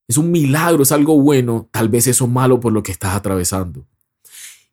Es 0.06 0.16
un 0.16 0.30
milagro, 0.30 0.84
es 0.84 0.92
algo 0.92 1.20
bueno, 1.20 1.68
tal 1.72 1.88
vez 1.88 2.06
eso 2.06 2.28
malo 2.28 2.60
por 2.60 2.72
lo 2.72 2.82
que 2.82 2.92
estás 2.92 3.16
atravesando. 3.16 3.84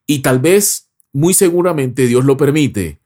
Y 0.05 0.20
tal 0.20 0.39
vez, 0.39 0.89
muy 1.13 1.34
seguramente, 1.34 2.08
Dios 2.08 2.25
lo 2.25 2.36
permite 2.36 3.00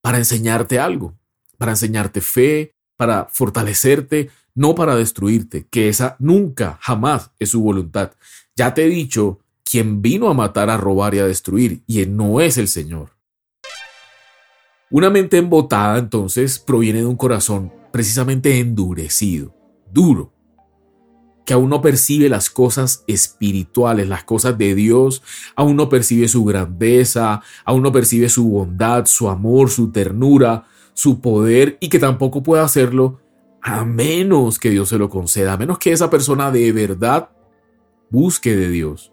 para 0.00 0.18
enseñarte 0.18 0.78
algo, 0.78 1.14
para 1.58 1.72
enseñarte 1.72 2.20
fe, 2.20 2.74
para 2.96 3.26
fortalecerte, 3.30 4.30
no 4.54 4.74
para 4.74 4.94
destruirte, 4.96 5.66
que 5.68 5.88
esa 5.88 6.16
nunca, 6.18 6.78
jamás 6.80 7.32
es 7.38 7.50
su 7.50 7.60
voluntad. 7.60 8.12
Ya 8.56 8.72
te 8.72 8.84
he 8.84 8.88
dicho, 8.88 9.40
quien 9.64 10.00
vino 10.00 10.28
a 10.28 10.34
matar, 10.34 10.70
a 10.70 10.76
robar 10.76 11.14
y 11.14 11.18
a 11.18 11.26
destruir, 11.26 11.82
y 11.86 12.00
él 12.00 12.16
no 12.16 12.40
es 12.40 12.56
el 12.56 12.68
Señor. 12.68 13.10
Una 14.90 15.10
mente 15.10 15.38
embotada 15.38 15.98
entonces 15.98 16.58
proviene 16.58 17.00
de 17.00 17.06
un 17.06 17.16
corazón 17.16 17.72
precisamente 17.92 18.58
endurecido, 18.58 19.54
duro, 19.92 20.32
que 21.50 21.54
aún 21.54 21.68
no 21.68 21.82
percibe 21.82 22.28
las 22.28 22.48
cosas 22.48 23.02
espirituales, 23.08 24.06
las 24.06 24.22
cosas 24.22 24.56
de 24.56 24.72
Dios, 24.76 25.20
aún 25.56 25.74
no 25.74 25.88
percibe 25.88 26.28
su 26.28 26.44
grandeza, 26.44 27.42
aún 27.64 27.82
no 27.82 27.90
percibe 27.90 28.28
su 28.28 28.48
bondad, 28.48 29.06
su 29.06 29.28
amor, 29.28 29.68
su 29.68 29.90
ternura, 29.90 30.68
su 30.94 31.20
poder 31.20 31.76
y 31.80 31.88
que 31.88 31.98
tampoco 31.98 32.44
puede 32.44 32.62
hacerlo 32.62 33.18
a 33.62 33.84
menos 33.84 34.60
que 34.60 34.70
Dios 34.70 34.90
se 34.90 34.98
lo 34.98 35.08
conceda, 35.08 35.54
a 35.54 35.56
menos 35.56 35.78
que 35.78 35.90
esa 35.90 36.08
persona 36.08 36.52
de 36.52 36.70
verdad 36.70 37.30
busque 38.10 38.54
de 38.54 38.70
Dios 38.70 39.10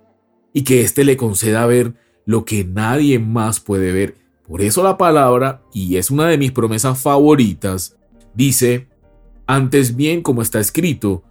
y 0.54 0.64
que 0.64 0.82
éste 0.82 1.06
le 1.06 1.18
conceda 1.18 1.66
ver 1.66 1.96
lo 2.28 2.46
que 2.46 2.64
nadie 2.64 3.18
más 3.18 3.60
puede 3.60 3.92
ver. 3.92 4.14
Por 4.48 4.62
eso 4.62 4.84
la 4.84 5.00
palabra, 5.00 5.64
y 5.74 5.96
es 5.96 6.12
una 6.12 6.28
de 6.28 6.38
mis 6.38 6.52
promesas 6.52 7.02
favoritas, 7.02 7.98
dice, 8.36 8.90
antes 9.48 9.96
bien 9.96 10.22
como 10.22 10.44
está 10.44 10.60
escrito, 10.60 11.24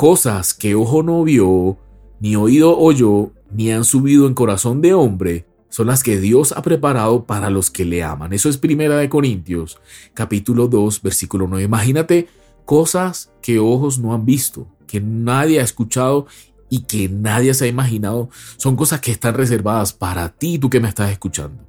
cosas 0.00 0.54
que 0.54 0.74
ojo 0.74 1.02
no 1.02 1.22
vio, 1.24 1.76
ni 2.20 2.34
oído 2.34 2.78
oyó, 2.78 3.32
ni 3.52 3.70
han 3.70 3.84
subido 3.84 4.26
en 4.26 4.32
corazón 4.32 4.80
de 4.80 4.94
hombre, 4.94 5.44
son 5.68 5.88
las 5.88 6.02
que 6.02 6.18
Dios 6.18 6.52
ha 6.52 6.62
preparado 6.62 7.26
para 7.26 7.50
los 7.50 7.70
que 7.70 7.84
le 7.84 8.02
aman. 8.02 8.32
Eso 8.32 8.48
es 8.48 8.56
Primera 8.56 8.96
de 8.96 9.10
Corintios, 9.10 9.78
capítulo 10.14 10.68
2, 10.68 11.02
versículo 11.02 11.46
9. 11.46 11.64
Imagínate 11.64 12.28
cosas 12.64 13.30
que 13.42 13.58
ojos 13.58 13.98
no 13.98 14.14
han 14.14 14.24
visto, 14.24 14.66
que 14.86 15.02
nadie 15.02 15.60
ha 15.60 15.64
escuchado 15.64 16.26
y 16.70 16.84
que 16.84 17.10
nadie 17.10 17.52
se 17.52 17.66
ha 17.66 17.68
imaginado. 17.68 18.30
Son 18.56 18.76
cosas 18.76 19.02
que 19.02 19.12
están 19.12 19.34
reservadas 19.34 19.92
para 19.92 20.30
ti, 20.30 20.58
tú 20.58 20.70
que 20.70 20.80
me 20.80 20.88
estás 20.88 21.10
escuchando. 21.10 21.62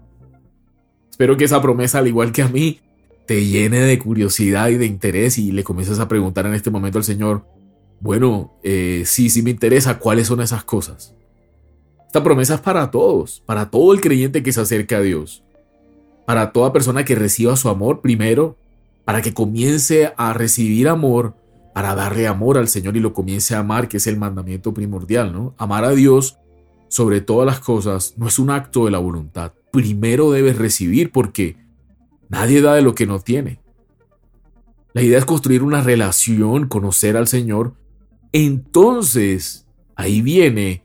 Espero 1.09 1.35
que 1.35 1.43
esa 1.43 1.61
promesa, 1.61 1.99
al 1.99 2.07
igual 2.07 2.31
que 2.31 2.43
a 2.43 2.47
mí, 2.47 2.79
te 3.27 3.45
llene 3.45 3.81
de 3.81 3.99
curiosidad 3.99 4.69
y 4.69 4.77
de 4.77 4.85
interés 4.85 5.37
y 5.37 5.51
le 5.51 5.65
comiences 5.65 5.99
a 5.99 6.07
preguntar 6.07 6.45
en 6.45 6.53
este 6.53 6.71
momento 6.71 6.97
al 6.97 7.03
Señor, 7.03 7.45
bueno, 8.01 8.53
eh, 8.63 9.03
sí, 9.05 9.29
sí 9.29 9.41
me 9.41 9.51
interesa, 9.51 9.99
¿cuáles 9.99 10.27
son 10.27 10.41
esas 10.41 10.63
cosas? 10.63 11.15
Esta 12.05 12.23
promesa 12.23 12.55
es 12.55 12.61
para 12.61 12.91
todos, 12.91 13.41
para 13.45 13.69
todo 13.69 13.93
el 13.93 14.01
creyente 14.01 14.43
que 14.43 14.51
se 14.51 14.59
acerca 14.59 14.97
a 14.97 15.01
Dios, 15.01 15.43
para 16.25 16.51
toda 16.51 16.73
persona 16.73 17.05
que 17.05 17.15
reciba 17.15 17.55
su 17.55 17.69
amor 17.69 18.01
primero 18.01 18.57
para 19.05 19.21
que 19.21 19.33
comience 19.33 20.13
a 20.17 20.33
recibir 20.33 20.87
amor, 20.87 21.35
para 21.73 21.95
darle 21.95 22.27
amor 22.27 22.57
al 22.57 22.67
Señor 22.67 22.97
y 22.97 22.99
lo 22.99 23.13
comience 23.13 23.55
a 23.55 23.59
amar, 23.59 23.87
que 23.87 23.97
es 23.97 24.07
el 24.07 24.17
mandamiento 24.17 24.73
primordial, 24.73 25.33
¿no? 25.33 25.55
Amar 25.57 25.85
a 25.85 25.91
Dios 25.91 26.37
sobre 26.87 27.21
todas 27.21 27.45
las 27.45 27.59
cosas 27.59 28.13
no 28.17 28.27
es 28.27 28.37
un 28.39 28.49
acto 28.49 28.85
de 28.85 28.91
la 28.91 28.99
voluntad. 28.99 29.53
Primero 29.71 30.31
debes 30.31 30.57
recibir 30.57 31.11
porque 31.11 31.57
nadie 32.29 32.61
da 32.61 32.75
de 32.75 32.81
lo 32.81 32.93
que 32.93 33.07
no 33.07 33.19
tiene. 33.19 33.59
La 34.93 35.01
idea 35.01 35.17
es 35.17 35.25
construir 35.25 35.63
una 35.63 35.81
relación, 35.81 36.67
conocer 36.67 37.15
al 37.15 37.27
Señor. 37.27 37.73
Entonces, 38.31 39.67
ahí 39.95 40.21
viene 40.21 40.83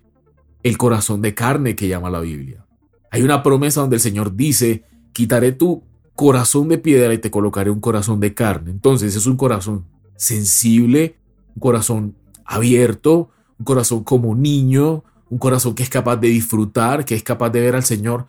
el 0.62 0.78
corazón 0.78 1.22
de 1.22 1.34
carne 1.34 1.76
que 1.76 1.88
llama 1.88 2.10
la 2.10 2.20
Biblia. 2.20 2.66
Hay 3.10 3.22
una 3.22 3.42
promesa 3.42 3.80
donde 3.80 3.96
el 3.96 4.02
Señor 4.02 4.34
dice, 4.34 4.84
quitaré 5.12 5.52
tu 5.52 5.84
corazón 6.14 6.68
de 6.68 6.78
piedra 6.78 7.14
y 7.14 7.18
te 7.18 7.30
colocaré 7.30 7.70
un 7.70 7.80
corazón 7.80 8.20
de 8.20 8.34
carne. 8.34 8.70
Entonces 8.70 9.14
es 9.14 9.26
un 9.26 9.36
corazón 9.36 9.86
sensible, 10.16 11.16
un 11.54 11.60
corazón 11.60 12.16
abierto, 12.44 13.30
un 13.58 13.64
corazón 13.64 14.02
como 14.02 14.34
niño, 14.34 15.04
un 15.28 15.38
corazón 15.38 15.74
que 15.74 15.82
es 15.82 15.90
capaz 15.90 16.16
de 16.16 16.28
disfrutar, 16.28 17.04
que 17.04 17.14
es 17.14 17.22
capaz 17.22 17.50
de 17.50 17.60
ver 17.60 17.76
al 17.76 17.84
Señor 17.84 18.26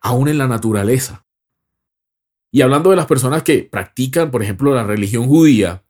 aún 0.00 0.28
en 0.28 0.38
la 0.38 0.48
naturaleza. 0.48 1.24
Y 2.50 2.60
hablando 2.60 2.90
de 2.90 2.96
las 2.96 3.06
personas 3.06 3.42
que 3.42 3.62
practican, 3.62 4.30
por 4.30 4.42
ejemplo, 4.42 4.74
la 4.74 4.84
religión 4.84 5.26
judía, 5.26 5.84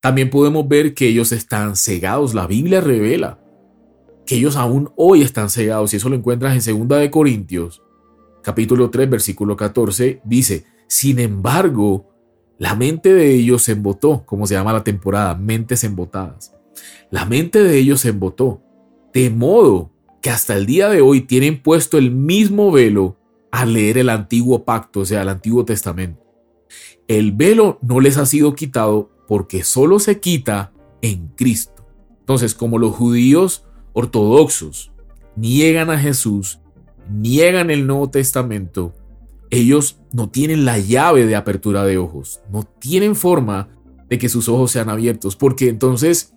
también 0.00 0.30
podemos 0.30 0.68
ver 0.68 0.94
que 0.94 1.08
ellos 1.08 1.32
están 1.32 1.76
cegados. 1.76 2.34
La 2.34 2.46
Biblia 2.46 2.80
revela 2.80 3.40
que 4.26 4.36
ellos 4.36 4.56
aún 4.56 4.90
hoy 4.96 5.22
están 5.22 5.50
cegados. 5.50 5.92
Y 5.92 5.96
eso 5.96 6.08
lo 6.08 6.16
encuentras 6.16 6.66
en 6.66 6.88
2 6.88 7.00
de 7.00 7.10
Corintios, 7.10 7.82
capítulo 8.42 8.90
3, 8.90 9.10
versículo 9.10 9.56
14. 9.56 10.20
Dice, 10.24 10.64
sin 10.86 11.18
embargo, 11.18 12.08
la 12.58 12.74
mente 12.74 13.12
de 13.12 13.34
ellos 13.34 13.62
se 13.62 13.72
embotó, 13.72 14.24
como 14.24 14.46
se 14.46 14.54
llama 14.54 14.72
la 14.72 14.84
temporada, 14.84 15.34
mentes 15.34 15.82
embotadas. 15.84 16.54
La 17.10 17.24
mente 17.24 17.62
de 17.62 17.78
ellos 17.78 18.00
se 18.00 18.10
embotó, 18.10 18.62
de 19.12 19.30
modo 19.30 19.90
que 20.20 20.30
hasta 20.30 20.56
el 20.56 20.66
día 20.66 20.88
de 20.88 21.00
hoy 21.00 21.22
tienen 21.22 21.62
puesto 21.62 21.98
el 21.98 22.10
mismo 22.10 22.70
velo 22.70 23.16
al 23.50 23.72
leer 23.72 23.98
el 23.98 24.10
antiguo 24.10 24.64
pacto, 24.64 25.00
o 25.00 25.04
sea, 25.04 25.22
el 25.22 25.28
antiguo 25.28 25.64
testamento. 25.64 26.22
El 27.06 27.32
velo 27.32 27.78
no 27.80 28.00
les 28.00 28.18
ha 28.18 28.26
sido 28.26 28.54
quitado 28.54 29.10
porque 29.28 29.62
solo 29.62 30.00
se 30.00 30.18
quita 30.18 30.72
en 31.02 31.28
Cristo. 31.36 31.86
Entonces, 32.20 32.54
como 32.54 32.78
los 32.78 32.96
judíos 32.96 33.64
ortodoxos 33.92 34.90
niegan 35.36 35.90
a 35.90 35.98
Jesús, 35.98 36.60
niegan 37.10 37.70
el 37.70 37.86
Nuevo 37.86 38.10
Testamento, 38.10 38.94
ellos 39.50 40.00
no 40.12 40.30
tienen 40.30 40.64
la 40.64 40.78
llave 40.78 41.26
de 41.26 41.36
apertura 41.36 41.84
de 41.84 41.98
ojos, 41.98 42.40
no 42.50 42.64
tienen 42.64 43.14
forma 43.14 43.68
de 44.08 44.18
que 44.18 44.30
sus 44.30 44.48
ojos 44.48 44.70
sean 44.70 44.88
abiertos, 44.88 45.36
porque 45.36 45.68
entonces 45.68 46.34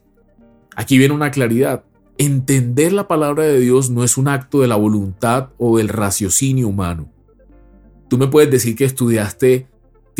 aquí 0.75 0.97
viene 0.97 1.13
una 1.13 1.31
claridad. 1.31 1.85
Entender 2.17 2.91
la 2.91 3.07
palabra 3.07 3.45
de 3.45 3.59
Dios 3.59 3.89
no 3.89 4.03
es 4.03 4.17
un 4.17 4.27
acto 4.27 4.59
de 4.59 4.67
la 4.67 4.75
voluntad 4.75 5.49
o 5.57 5.77
del 5.77 5.87
raciocinio 5.87 6.67
humano. 6.67 7.09
Tú 8.09 8.17
me 8.17 8.27
puedes 8.27 8.51
decir 8.51 8.75
que 8.75 8.83
estudiaste, 8.83 9.70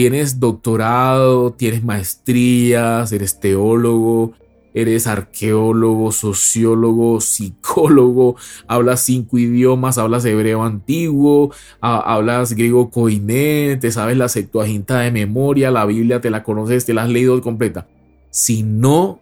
tienes 0.02 0.40
doctorado, 0.40 1.54
tienes 1.54 1.84
maestrías, 1.84 3.12
eres 3.12 3.40
teólogo, 3.40 4.34
eres 4.74 5.06
arqueólogo, 5.06 6.12
sociólogo, 6.12 7.22
psicólogo, 7.22 8.36
hablas 8.68 9.02
cinco 9.02 9.38
idiomas, 9.38 10.00
hablas 10.00 10.26
hebreo 10.26 10.64
antiguo, 10.64 11.54
hablas 11.82 12.54
griego 12.54 12.90
koiné, 12.90 13.78
te 13.80 13.92
sabes 13.92 14.18
la 14.18 14.28
Septuaginta 14.28 15.02
de 15.02 15.12
memoria, 15.12 15.70
la 15.70 15.86
Biblia 15.86 16.20
te 16.20 16.32
la 16.32 16.42
conoces, 16.42 16.84
te 16.84 16.96
la 16.96 17.04
has 17.04 17.10
leído 17.10 17.40
completa. 17.40 17.88
Si 18.32 18.64
no 18.64 19.20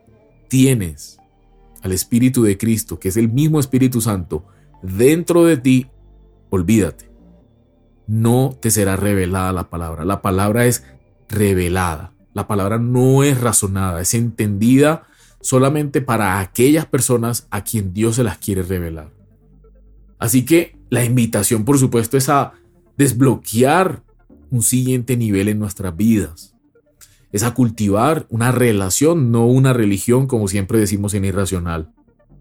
tienes 0.48 1.20
al 1.82 1.92
Espíritu 1.92 2.42
de 2.44 2.58
Cristo, 2.58 3.02
que 3.02 3.10
es 3.10 3.18
el 3.18 3.28
mismo 3.28 3.60
Espíritu 3.60 4.00
Santo, 4.00 4.46
dentro 4.82 5.44
de 5.44 5.58
ti, 5.58 5.88
olvídate. 6.50 7.09
No 8.10 8.58
te 8.60 8.72
será 8.72 8.96
revelada 8.96 9.54
la 9.54 9.70
palabra. 9.70 10.04
La 10.04 10.24
palabra 10.24 10.66
es 10.66 10.84
revelada. 11.28 12.12
La 12.34 12.48
palabra 12.48 12.80
no 12.80 13.24
es 13.24 13.40
razonada, 13.40 14.02
es 14.02 14.16
entendida 14.16 15.04
solamente 15.42 16.02
para 16.02 16.40
aquellas 16.40 16.88
personas 16.88 17.48
a 17.52 17.64
quien 17.64 17.94
Dios 17.94 18.16
se 18.16 18.24
las 18.24 18.40
quiere 18.40 18.64
revelar. 18.64 19.12
Así 20.18 20.44
que 20.44 20.76
la 20.90 21.06
invitación, 21.06 21.66
por 21.66 21.78
supuesto, 21.78 22.18
es 22.18 22.30
a 22.30 22.54
desbloquear 22.98 24.02
un 24.50 24.64
siguiente 24.64 25.16
nivel 25.16 25.48
en 25.48 25.60
nuestras 25.60 25.96
vidas. 25.96 26.56
Es 27.32 27.44
a 27.44 27.54
cultivar 27.54 28.26
una 28.32 28.52
relación, 28.52 29.32
no 29.32 29.46
una 29.46 29.72
religión, 29.72 30.26
como 30.26 30.48
siempre 30.48 30.80
decimos 30.80 31.14
en 31.14 31.26
Irracional. 31.26 31.94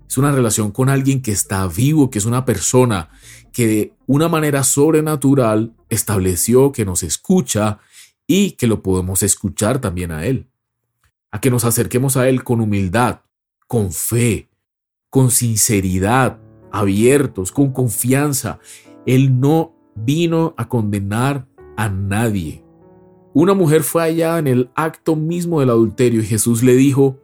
Es 0.09 0.17
una 0.17 0.33
relación 0.33 0.73
con 0.73 0.89
alguien 0.89 1.21
que 1.23 1.33
está 1.33 1.67
vivo, 1.69 2.11
que 2.11 2.19
es 2.19 2.25
una 2.25 2.45
persona 2.45 3.11
que 3.53 3.67
de 3.67 3.95
una 4.07 4.29
manera 4.29 4.65
sobrenatural 4.65 5.75
estableció 5.91 6.73
que 6.73 6.85
nos 6.85 7.03
escucha 7.03 7.79
y 8.27 8.53
que 8.53 8.67
lo 8.67 8.83
podemos 8.83 9.23
escuchar 9.23 9.81
también 9.81 10.11
a 10.13 10.25
Él 10.25 10.49
a 11.31 11.41
que 11.41 11.51
nos 11.51 11.65
acerquemos 11.65 12.17
a 12.17 12.29
Él 12.29 12.45
con 12.45 12.61
humildad, 12.61 13.21
con 13.67 13.93
fe, 13.93 14.49
con 15.11 15.31
sinceridad, 15.31 16.39
abiertos, 16.73 17.53
con 17.53 17.73
confianza. 17.73 18.59
Él 19.07 19.41
no 19.41 19.75
vino 19.95 20.55
a 20.57 20.69
condenar 20.69 21.47
a 21.77 21.89
nadie. 21.89 22.65
Una 23.35 23.55
mujer 23.55 23.83
fue 23.83 24.03
allá 24.03 24.39
en 24.39 24.47
el 24.47 24.71
acto 24.75 25.17
mismo 25.17 25.61
del 25.61 25.71
adulterio 25.71 26.23
y 26.23 26.27
Jesús 26.27 26.63
le 26.63 26.75
dijo, 26.75 27.19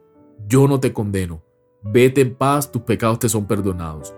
yo 0.47 0.69
no 0.69 0.81
te 0.81 0.93
condeno, 0.93 1.43
vete 1.85 2.23
en 2.23 2.35
paz, 2.35 2.71
tus 2.71 2.83
pecados 2.83 3.19
te 3.19 3.29
son 3.29 3.47
perdonados. 3.47 4.15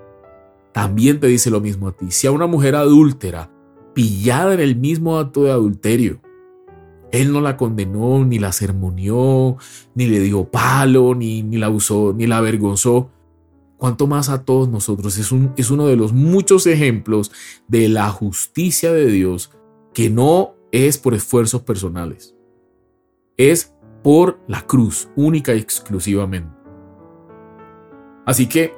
También 0.72 1.20
te 1.20 1.26
dice 1.26 1.50
lo 1.50 1.60
mismo 1.60 1.88
a 1.88 1.92
ti. 1.92 2.10
Si 2.10 2.26
a 2.26 2.32
una 2.32 2.46
mujer 2.46 2.74
adúltera, 2.74 3.50
pillada 3.94 4.54
en 4.54 4.60
el 4.60 4.76
mismo 4.76 5.18
acto 5.18 5.44
de 5.44 5.50
adulterio, 5.50 6.20
él 7.12 7.32
no 7.32 7.40
la 7.40 7.56
condenó, 7.56 8.24
ni 8.24 8.38
la 8.38 8.52
sermoneó, 8.52 9.56
ni 9.94 10.06
le 10.06 10.20
dio 10.20 10.44
palo, 10.50 11.14
ni, 11.14 11.42
ni 11.42 11.56
la 11.56 11.70
usó, 11.70 12.12
ni 12.12 12.26
la 12.26 12.38
avergonzó. 12.38 13.10
Cuanto 13.78 14.06
más 14.06 14.28
a 14.28 14.44
todos 14.44 14.68
nosotros. 14.68 15.16
Es, 15.18 15.32
un, 15.32 15.52
es 15.56 15.70
uno 15.70 15.86
de 15.86 15.96
los 15.96 16.12
muchos 16.12 16.66
ejemplos 16.66 17.30
de 17.68 17.88
la 17.88 18.10
justicia 18.10 18.92
de 18.92 19.06
Dios 19.06 19.52
que 19.94 20.10
no 20.10 20.54
es 20.72 20.98
por 20.98 21.14
esfuerzos 21.14 21.62
personales. 21.62 22.34
Es 23.36 23.74
por 24.02 24.40
la 24.46 24.66
cruz, 24.66 25.08
única 25.16 25.54
y 25.54 25.58
exclusivamente. 25.58 26.55
Así 28.26 28.46
que 28.48 28.74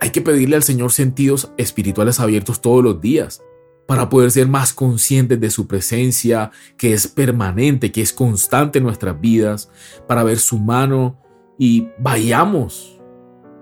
hay 0.00 0.10
que 0.10 0.22
pedirle 0.22 0.56
al 0.56 0.62
Señor 0.62 0.92
sentidos 0.92 1.52
espirituales 1.58 2.20
abiertos 2.20 2.62
todos 2.62 2.82
los 2.82 3.00
días 3.00 3.42
para 3.86 4.08
poder 4.08 4.30
ser 4.30 4.48
más 4.48 4.72
conscientes 4.72 5.38
de 5.40 5.50
su 5.50 5.66
presencia, 5.66 6.50
que 6.78 6.94
es 6.94 7.06
permanente, 7.06 7.92
que 7.92 8.00
es 8.00 8.12
constante 8.12 8.78
en 8.78 8.84
nuestras 8.84 9.20
vidas, 9.20 9.70
para 10.08 10.24
ver 10.24 10.38
su 10.38 10.58
mano 10.58 11.20
y 11.58 11.88
vayamos 11.98 12.98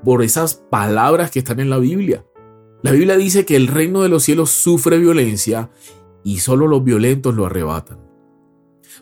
por 0.05 0.23
esas 0.23 0.55
palabras 0.55 1.31
que 1.31 1.40
están 1.40 1.61
en 1.61 1.71
la 1.71 1.79
Biblia. 1.79 2.25
La 2.83 2.92
Biblia 2.92 3.16
dice 3.16 3.45
que 3.45 3.57
el 3.57 3.68
reino 3.68 4.03
de 4.03 4.09
los 4.09 4.25
cielos 4.25 4.51
sufre 4.51 4.99
violencia 4.99 5.71
y 6.25 6.38
solo 6.38 6.66
los 6.66 6.85
violentos 6.85 7.35
lo 7.35 7.47
arrebatan. 7.47 8.12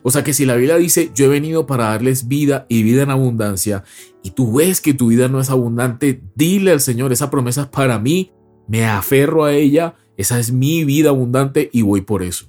O 0.03 0.11
sea 0.11 0.23
que 0.23 0.33
si 0.33 0.45
la 0.45 0.55
Biblia 0.55 0.77
dice, 0.77 1.11
yo 1.13 1.25
he 1.25 1.29
venido 1.29 1.65
para 1.65 1.85
darles 1.85 2.27
vida 2.27 2.65
y 2.69 2.83
vida 2.83 3.03
en 3.03 3.11
abundancia, 3.11 3.83
y 4.23 4.31
tú 4.31 4.53
ves 4.53 4.81
que 4.81 4.93
tu 4.93 5.07
vida 5.07 5.27
no 5.27 5.39
es 5.39 5.49
abundante, 5.49 6.21
dile 6.35 6.71
al 6.71 6.81
Señor, 6.81 7.11
esa 7.11 7.29
promesa 7.29 7.63
es 7.63 7.67
para 7.67 7.99
mí, 7.99 8.31
me 8.67 8.85
aferro 8.85 9.43
a 9.43 9.53
ella, 9.53 9.95
esa 10.17 10.39
es 10.39 10.51
mi 10.51 10.83
vida 10.85 11.09
abundante 11.09 11.69
y 11.73 11.81
voy 11.81 12.01
por 12.01 12.23
eso. 12.23 12.45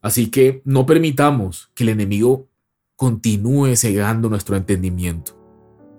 Así 0.00 0.30
que 0.30 0.62
no 0.64 0.84
permitamos 0.84 1.70
que 1.74 1.84
el 1.84 1.90
enemigo 1.90 2.48
continúe 2.96 3.76
cegando 3.76 4.28
nuestro 4.28 4.56
entendimiento. 4.56 5.38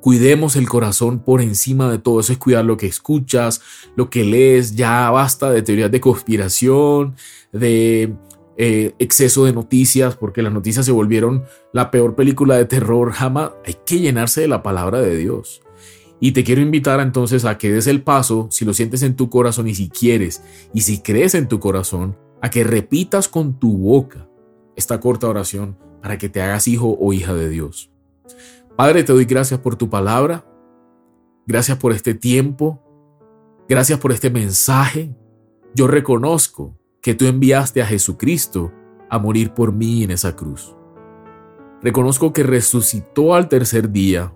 Cuidemos 0.02 0.58
el 0.58 0.68
corazón 0.68 1.20
por 1.20 1.42
encima 1.42 1.90
de 1.90 1.98
todo. 1.98 2.20
Eso 2.20 2.34
es 2.34 2.38
cuidar 2.38 2.66
lo 2.66 2.76
que 2.76 2.88
escuchas, 2.88 3.62
lo 3.96 4.10
que 4.10 4.26
lees. 4.26 4.76
Ya 4.76 5.10
basta 5.10 5.50
de 5.50 5.62
teorías 5.62 5.92
de 5.92 6.02
conspiración, 6.02 7.16
de 7.54 8.14
eh, 8.58 8.94
exceso 9.00 9.46
de 9.46 9.54
noticias, 9.54 10.16
porque 10.16 10.42
las 10.42 10.54
noticias 10.54 10.86
se 10.86 10.92
volvieron 10.92 11.44
la 11.72 11.92
peor 11.92 12.16
película 12.16 12.56
de 12.56 12.66
terror 12.66 13.12
jamás. 13.12 13.52
Hay 13.66 13.78
que 13.86 14.00
llenarse 14.00 14.42
de 14.42 14.48
la 14.48 14.64
palabra 14.64 15.02
de 15.02 15.18
Dios. 15.18 15.62
Y 16.20 16.32
te 16.32 16.44
quiero 16.44 16.62
invitar 16.62 17.00
entonces 17.00 17.46
a 17.46 17.58
que 17.58 17.72
des 17.72 17.88
el 17.88 18.02
paso, 18.02 18.48
si 18.52 18.64
lo 18.64 18.74
sientes 18.74 19.04
en 19.04 19.16
tu 19.16 19.30
corazón 19.30 19.68
y 19.68 19.76
si 19.76 19.90
quieres, 19.90 20.44
y 20.74 20.82
si 20.82 21.02
crees 21.02 21.36
en 21.36 21.48
tu 21.48 21.60
corazón, 21.60 22.18
a 22.42 22.50
que 22.50 22.64
repitas 22.64 23.28
con 23.28 23.60
tu 23.60 23.78
boca 23.78 24.28
esta 24.76 25.00
corta 25.00 25.28
oración 25.28 25.78
para 26.02 26.18
que 26.18 26.30
te 26.30 26.42
hagas 26.42 26.68
hijo 26.68 26.98
o 27.00 27.14
hija 27.14 27.34
de 27.34 27.50
Dios. 27.50 27.92
Padre, 28.76 29.04
te 29.04 29.14
doy 29.14 29.26
gracias 29.26 29.60
por 29.60 29.76
tu 29.76 29.90
palabra, 29.90 30.46
gracias 31.46 31.78
por 31.78 31.92
este 31.92 32.14
tiempo, 32.14 32.82
gracias 33.68 34.00
por 34.00 34.12
este 34.12 34.30
mensaje. 34.30 35.16
Yo 35.76 35.88
reconozco 35.88 36.78
que 37.04 37.14
tú 37.14 37.26
enviaste 37.26 37.82
a 37.82 37.86
Jesucristo 37.86 38.72
a 39.10 39.20
morir 39.20 39.54
por 39.54 39.74
mí 39.74 40.04
en 40.04 40.12
esa 40.12 40.36
cruz. 40.36 40.74
Reconozco 41.82 42.32
que 42.32 42.44
resucitó 42.44 43.36
al 43.36 43.50
tercer 43.50 43.92
día, 43.92 44.34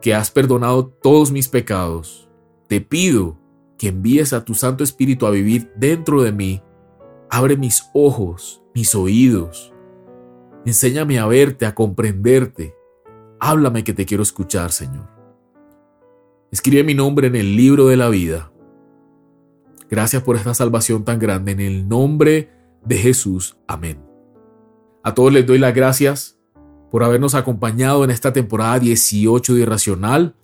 que 0.00 0.14
has 0.14 0.30
perdonado 0.30 0.86
todos 0.86 1.30
mis 1.30 1.48
pecados. 1.48 2.30
Te 2.66 2.80
pido 2.80 3.38
que 3.76 3.88
envíes 3.88 4.32
a 4.32 4.42
tu 4.42 4.54
Santo 4.54 4.82
Espíritu 4.82 5.26
a 5.26 5.30
vivir 5.30 5.70
dentro 5.76 6.22
de 6.22 6.32
mí. 6.32 6.62
Abre 7.28 7.58
mis 7.58 7.84
ojos, 7.92 8.62
mis 8.74 8.94
oídos. 8.94 9.74
Enséñame 10.64 11.18
a 11.18 11.26
verte, 11.26 11.66
a 11.66 11.74
comprenderte. 11.74 12.74
Háblame 13.38 13.84
que 13.84 13.92
te 13.92 14.06
quiero 14.06 14.22
escuchar, 14.22 14.72
Señor. 14.72 15.08
Escribe 16.50 16.84
mi 16.84 16.94
nombre 16.94 17.26
en 17.26 17.36
el 17.36 17.54
libro 17.54 17.88
de 17.88 17.96
la 17.98 18.08
vida. 18.08 18.51
Gracias 19.92 20.22
por 20.22 20.36
esta 20.36 20.54
salvación 20.54 21.04
tan 21.04 21.18
grande. 21.18 21.52
En 21.52 21.60
el 21.60 21.86
nombre 21.86 22.48
de 22.82 22.96
Jesús. 22.96 23.58
Amén. 23.66 24.02
A 25.02 25.12
todos 25.12 25.30
les 25.30 25.46
doy 25.46 25.58
las 25.58 25.74
gracias 25.74 26.38
por 26.90 27.04
habernos 27.04 27.34
acompañado 27.34 28.02
en 28.02 28.10
esta 28.10 28.32
temporada 28.32 28.78
18 28.78 29.52
de 29.52 29.60
Irracional. 29.60 30.34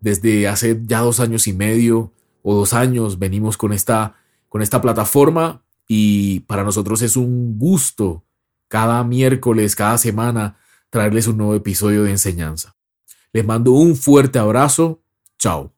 Desde 0.00 0.48
hace 0.48 0.80
ya 0.86 1.00
dos 1.00 1.20
años 1.20 1.46
y 1.48 1.52
medio 1.52 2.14
o 2.40 2.54
dos 2.54 2.72
años 2.72 3.18
venimos 3.18 3.58
con 3.58 3.74
esta, 3.74 4.14
con 4.48 4.62
esta 4.62 4.80
plataforma 4.80 5.62
y 5.86 6.40
para 6.40 6.64
nosotros 6.64 7.02
es 7.02 7.18
un 7.18 7.58
gusto 7.58 8.24
cada 8.68 9.04
miércoles, 9.04 9.76
cada 9.76 9.98
semana, 9.98 10.56
traerles 10.88 11.26
un 11.26 11.36
nuevo 11.36 11.54
episodio 11.54 12.04
de 12.04 12.12
enseñanza. 12.12 12.74
Les 13.34 13.44
mando 13.44 13.72
un 13.72 13.96
fuerte 13.96 14.38
abrazo. 14.38 15.02
Chao. 15.38 15.77